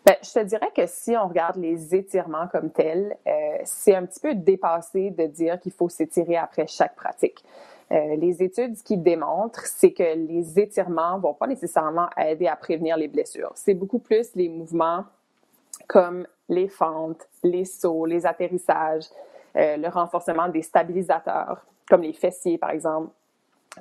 [0.06, 3.30] Ben, je te dirais que si on regarde les étirements comme tels, euh,
[3.64, 7.44] c'est un petit peu dépassé de dire qu'il faut s'étirer après chaque pratique.
[7.92, 12.96] Euh, les études, qui démontrent, c'est que les étirements vont pas nécessairement aider à prévenir
[12.96, 13.50] les blessures.
[13.56, 15.04] C'est beaucoup plus les mouvements
[15.90, 19.06] comme les fentes, les sauts, les atterrissages,
[19.56, 23.10] euh, le renforcement des stabilisateurs, comme les fessiers, par exemple.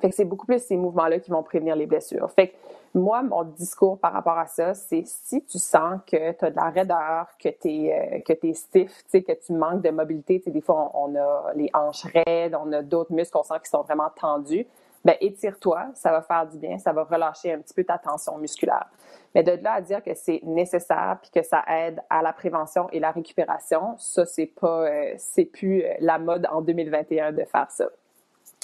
[0.00, 2.28] Fait c'est beaucoup plus ces mouvements-là qui vont prévenir les blessures.
[2.32, 2.52] Fait
[2.94, 6.56] moi, mon discours par rapport à ça, c'est si tu sens que tu as de
[6.56, 10.90] la raideur, que tu es, euh, es stiff, que tu manques de mobilité, des fois,
[10.94, 14.66] on, a les hanches raides, on a d'autres muscles qu'on sent qui sont vraiment tendus,
[15.04, 18.36] ben étire-toi, ça va faire du bien, ça va relâcher un petit peu ta tension
[18.38, 18.86] musculaire.
[19.34, 22.88] Mais de là à dire que c'est nécessaire puis que ça aide à la prévention
[22.90, 27.44] et la récupération, ça c'est pas euh, c'est plus euh, la mode en 2021 de
[27.44, 27.86] faire ça.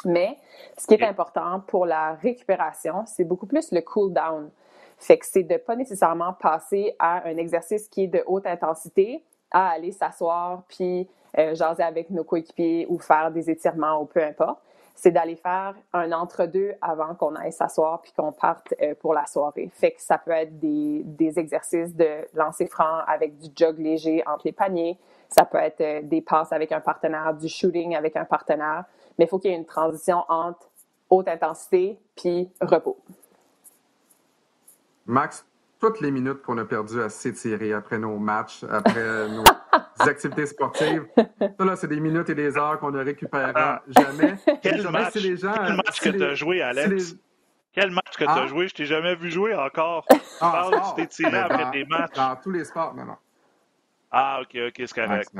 [0.04, 0.36] Mais
[0.76, 4.50] ce qui est important pour la récupération, c'est beaucoup plus le cool down.
[4.98, 9.24] Fait que c'est de pas nécessairement passer à un exercice qui est de haute intensité
[9.50, 11.08] à aller s'asseoir puis
[11.38, 14.58] euh, jaser avec nos coéquipiers ou faire des étirements ou peu importe.
[14.96, 19.26] C'est d'aller faire un entre-deux avant qu'on aille s'asseoir puis qu'on parte euh, pour la
[19.26, 19.70] soirée.
[19.72, 24.22] Fait que ça peut être des, des exercices de lancer franc avec du jog léger
[24.26, 24.98] entre les paniers.
[25.28, 28.84] Ça peut être euh, des passes avec un partenaire, du shooting avec un partenaire.
[29.18, 30.68] Mais il faut qu'il y ait une transition entre
[31.10, 32.98] haute intensité puis repos.
[35.04, 35.46] Max,
[35.80, 39.44] toutes les minutes qu'on a perdues à s'étirer après nos matchs, après nos
[39.98, 43.82] activités sportives, ça là, c'est des minutes et des heures qu'on ne récupérera ah.
[43.88, 44.36] jamais.
[44.62, 47.16] Quel match, les gens, quel match que tu as joué, Alex?
[47.72, 48.46] Quel match que tu as ah.
[48.46, 48.68] joué?
[48.68, 50.06] Je t'ai jamais vu jouer encore.
[50.40, 52.14] Ah, tu t'es tiré après des matchs.
[52.14, 53.16] Dans tous les sports, non, non.
[54.10, 55.30] Ah, OK, OK, c'est correct.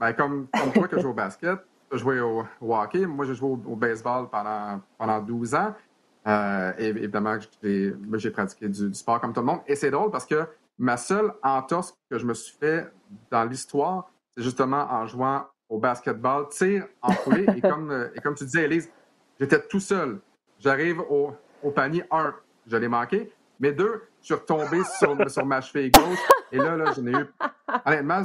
[0.00, 3.06] Ben, comme, comme toi que je joue au basket, tu as joué au, hockey.
[3.06, 5.74] Moi, j'ai joué au, baseball pendant, pendant 12 ans.
[6.26, 9.60] Euh, et, évidemment, j'ai pratiqué du, sport comme tout le monde.
[9.66, 10.46] Et c'est drôle parce que
[10.78, 12.90] ma seule entorse que je me suis fait
[13.30, 17.46] dans l'histoire, c'est justement en jouant au basketball, tir en foulée.
[17.56, 18.90] et, comme, euh, et comme tu disais, Elise,
[19.38, 20.20] j'étais tout seul.
[20.58, 22.34] J'arrive au, au, panier, un,
[22.66, 26.18] je l'ai manqué, mais deux, je suis retombé sur, sur ma cheville gauche.
[26.52, 27.26] Et là, là j'en ai eu.
[27.84, 28.22] Honnêtement,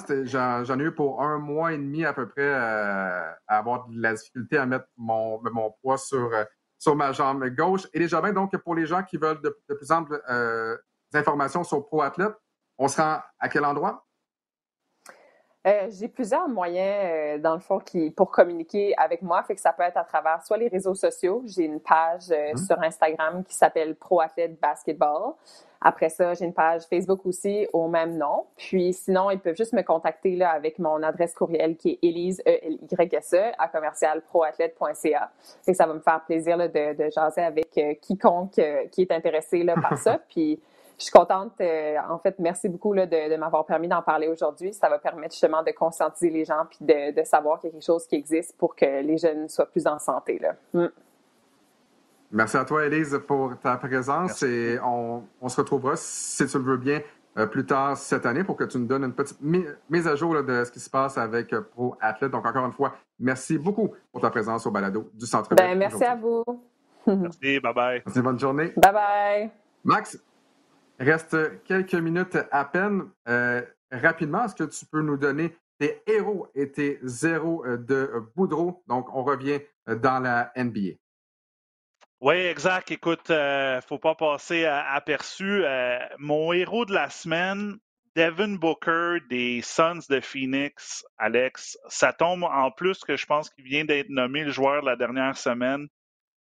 [0.63, 4.01] j'en ai eu pour un mois et demi à peu près euh, à avoir de
[4.01, 6.31] la difficulté à mettre mon, mon poids sur,
[6.79, 7.87] sur ma jambe gauche.
[7.93, 10.75] Et déjà bien, donc, pour les gens qui veulent de, plus amples euh,
[11.13, 12.33] informations sur Pro Athlète,
[12.77, 14.05] on se rend à quel endroit?
[15.67, 19.43] Euh, j'ai plusieurs moyens, euh, dans le fond, qui, pour communiquer avec moi.
[19.43, 21.43] Fait que ça peut être à travers soit les réseaux sociaux.
[21.45, 22.57] J'ai une page mmh.
[22.57, 25.33] sur Instagram qui s'appelle Pro Athlète Basketball.
[25.81, 28.45] Après ça, j'ai une page Facebook aussi au même nom.
[28.57, 32.41] Puis sinon, ils peuvent juste me contacter là, avec mon adresse courriel qui est elise,
[32.45, 35.31] e l y s -E, à commercialproathlète.ca.
[35.67, 39.03] Et ça va me faire plaisir là, de, de jaser avec euh, quiconque euh, qui
[39.03, 40.19] est intéressé là, par ça.
[40.29, 40.59] Puis
[40.97, 41.53] je suis contente.
[41.61, 44.73] Euh, en fait, merci beaucoup là, de, de m'avoir permis d'en parler aujourd'hui.
[44.73, 47.73] Ça va permettre justement de conscientiser les gens puis de, de savoir qu'il y a
[47.73, 50.39] quelque chose qui existe pour que les jeunes soient plus en santé.
[50.39, 50.55] Là.
[50.73, 50.89] Mm.
[52.31, 56.77] Merci à toi, Elise, pour ta présence et on, se retrouvera, si tu le veux
[56.77, 57.01] bien,
[57.37, 60.43] euh, plus tard cette année pour que tu nous donnes une petite mise à jour
[60.43, 62.31] de ce qui se passe avec euh, Pro Athlete.
[62.31, 66.03] Donc, encore une fois, merci beaucoup pour ta présence au balado du Centre ben, Merci
[66.03, 66.43] à vous.
[67.07, 68.03] merci, bye-bye.
[68.05, 68.73] Merci, bonne journée.
[68.77, 69.51] Bye bye.
[69.83, 70.19] Max,
[70.99, 73.05] reste quelques minutes à peine.
[73.27, 78.83] Euh, rapidement, est-ce que tu peux nous donner tes héros et tes zéros de Boudreau?
[78.87, 80.97] Donc, on revient dans la NBA.
[82.21, 82.91] Oui, exact.
[82.91, 85.63] Écoute, euh, faut pas passer aperçu.
[85.63, 87.77] Euh, mon héros de la semaine,
[88.13, 91.77] Devin Booker des Suns de Phoenix, Alex.
[91.87, 94.97] Ça tombe en plus que je pense qu'il vient d'être nommé le joueur de la
[94.97, 95.87] dernière semaine.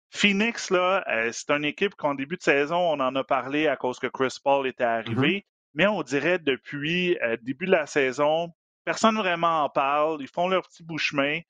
[0.10, 3.76] Phoenix, là, euh, c'est une équipe qu'en début de saison, on en a parlé à
[3.76, 4.88] cause que Chris Paul était mm-hmm.
[4.88, 5.46] arrivé.
[5.74, 8.54] Mais on dirait depuis le début de la saison,
[8.86, 10.22] personne vraiment en parle.
[10.22, 11.42] Ils font leur petit bout chemin.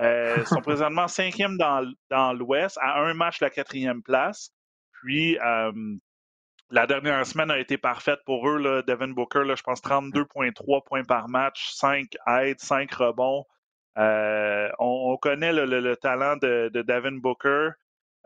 [0.00, 4.50] Euh, ils sont présentement cinquième dans, dans l'Ouest, à un match la quatrième place.
[4.92, 5.72] Puis, euh,
[6.70, 8.58] la dernière semaine a été parfaite pour eux.
[8.58, 13.44] Là, Devin Booker, là, je pense 32,3 points par match, 5 aides, 5 rebonds.
[13.98, 17.70] Euh, on, connaît le, le, talent de, de Devin Booker.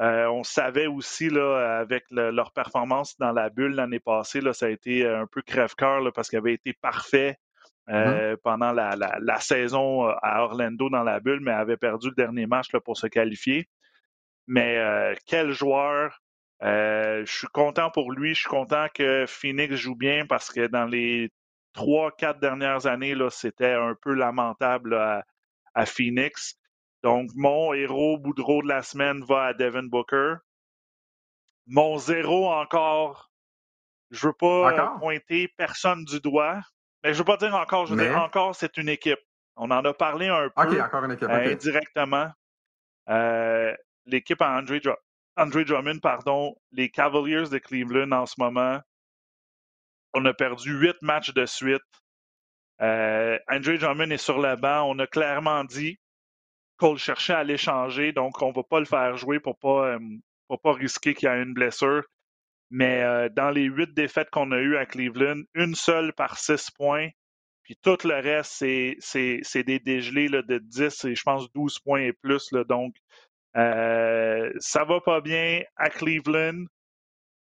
[0.01, 4.67] Euh, on savait aussi là, avec leur performance dans la bulle l'année passée, là, ça
[4.67, 7.39] a été un peu crève-cœur parce qu'il avait été parfait
[7.91, 12.11] Mmh euh, pendant la, la, saison euh, à Orlando dans la bulle, mais avait perdu
[12.11, 13.69] le dernier match là, pour se qualifier.
[14.47, 16.23] Mais euh, quel joueur!
[16.63, 18.35] je suis content pour lui.
[18.35, 21.33] Je suis content que Phoenix joue bien parce que dans les
[21.73, 25.25] trois, quatre dernières années, c'était un peu lamentable à,
[25.75, 26.55] à, Phoenix.
[27.03, 30.35] Donc, mon héros Boudreau de la semaine va à Devin Booker.
[31.67, 33.33] Mon zéro encore,
[34.13, 36.61] je veux pas pointer personne du doigt,
[37.03, 39.19] mais je veux pas dire encore, je veux dire encore, c'est une équipe.
[39.57, 41.29] On en a parlé un peu encore une équipe.
[41.29, 42.31] indirectement.
[43.09, 43.75] Euh,
[44.07, 48.81] l'équipe à Andre, Drummond, pardon, les Cavaliers de Cleveland en ce moment,
[50.15, 51.83] on a perdu huit matchs de suite.
[52.83, 54.85] Euh, Andre Drummond est sur le banc.
[54.89, 55.99] On a clairement dit
[56.79, 59.95] qu'on le cherchait à l'échanger, donc on ne va pas le faire jouer pour pas,
[59.95, 62.05] euh, pas risquer qu'il y ait une blessure.
[62.71, 66.71] Mais euh, dans les huit défaites qu'on a eues à Cleveland, une seule par six
[66.71, 67.09] points.
[67.65, 72.01] Puis tout le reste, c'est des dégelés là, de 10 et je pense 12 points
[72.01, 72.51] et plus.
[72.53, 72.95] Là, donc,
[73.57, 76.65] euh, ça va pas bien à Cleveland.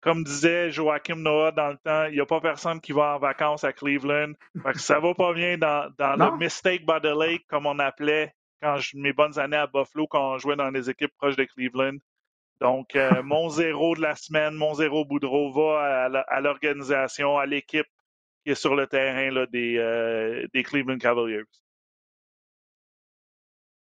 [0.01, 3.19] Comme disait Joachim Noah dans le temps, il n'y a pas personne qui va en
[3.19, 4.34] vacances à Cleveland.
[4.76, 8.78] Ça va pas bien dans, dans le mistake by the lake, comme on appelait quand
[8.78, 11.97] je, mes bonnes années à Buffalo, quand on jouait dans les équipes proches de Cleveland.
[12.62, 17.88] Donc, euh, mon zéro de la semaine, mon zéro Boudreau va à l'organisation, à l'équipe
[18.43, 21.43] qui est sur le terrain euh, des Cleveland Cavaliers.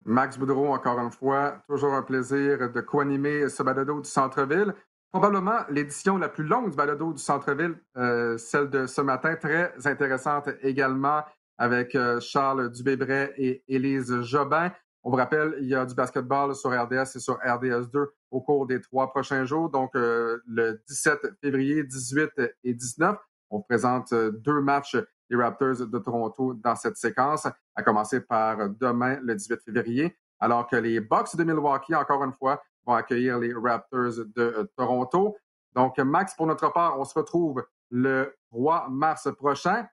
[0.06, 4.74] Max Boudreau, encore une fois, toujours un plaisir de co-animer ce balado du centre-ville.
[5.12, 9.74] Probablement l'édition la plus longue du balado du centre-ville, euh, celle de ce matin, très
[9.86, 11.24] intéressante également
[11.58, 14.72] avec Charles Dubébret et Élise Jobin.
[15.04, 18.66] On vous rappelle, il y a du basketball sur RDS et sur RDS2 au cours
[18.68, 22.32] des trois prochains jours, donc euh, le 17 février, 18
[22.64, 23.18] et 19.
[23.50, 24.98] On présente deux matchs
[25.30, 30.68] des Raptors de Toronto dans cette séquence, à commencer par demain, le 18 février, alors
[30.68, 35.38] que les Bucks de Milwaukee, encore une fois, vont accueillir les Raptors de euh, Toronto.
[35.76, 39.88] Donc, Max, pour notre part, on se retrouve le 3 mars prochain,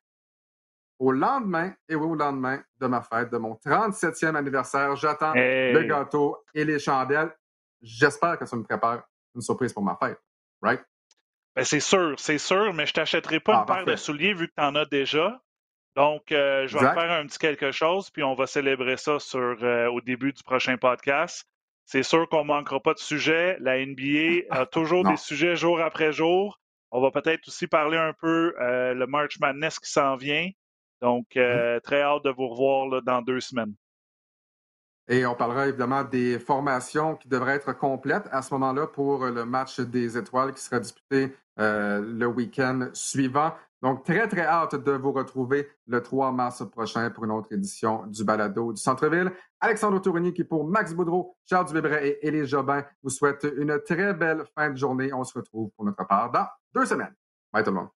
[0.98, 4.96] au lendemain, et oui, au lendemain de ma fête, de mon 37e anniversaire.
[4.96, 7.34] J'attends le gâteau et les chandelles.
[7.82, 9.02] J'espère que ça me prépare
[9.34, 10.18] une surprise pour ma fête.
[10.62, 10.82] Right?
[11.54, 14.48] Ben, c'est sûr, c'est sûr, mais je t'achèterai pas ah, une paire de souliers vu
[14.48, 15.40] que tu en as déjà.
[15.96, 19.56] Donc, euh, je vais faire un petit quelque chose, puis on va célébrer ça sur,
[19.62, 21.48] euh, au début du prochain podcast.
[21.86, 23.56] C'est sûr qu'on ne manquera pas de sujets.
[23.60, 26.60] La NBA a toujours des sujets jour après jour.
[26.90, 30.50] On va peut-être aussi parler un peu euh, le March Madness qui s'en vient.
[31.00, 31.80] Donc, mm-hmm.
[31.80, 33.74] très hâte de vous revoir dans deux semaines.
[35.08, 39.44] Et on parlera évidemment des formations qui devraient être complètes à ce moment-là pour le
[39.44, 43.52] match des étoiles qui sera disputé euh, le week-end suivant.
[43.82, 48.04] Donc, très, très hâte de vous retrouver le 3 mars prochain pour une autre édition
[48.06, 49.30] du Balado du Centre-Ville.
[49.60, 54.12] Alexandre Tourigny qui, pour Max Boudreau, Charles Dubébret et Élie Jobin, vous souhaite une très
[54.12, 55.12] belle fin de journée.
[55.12, 57.14] On se retrouve pour notre part dans deux semaines.
[57.52, 57.88] Bye tout le monde.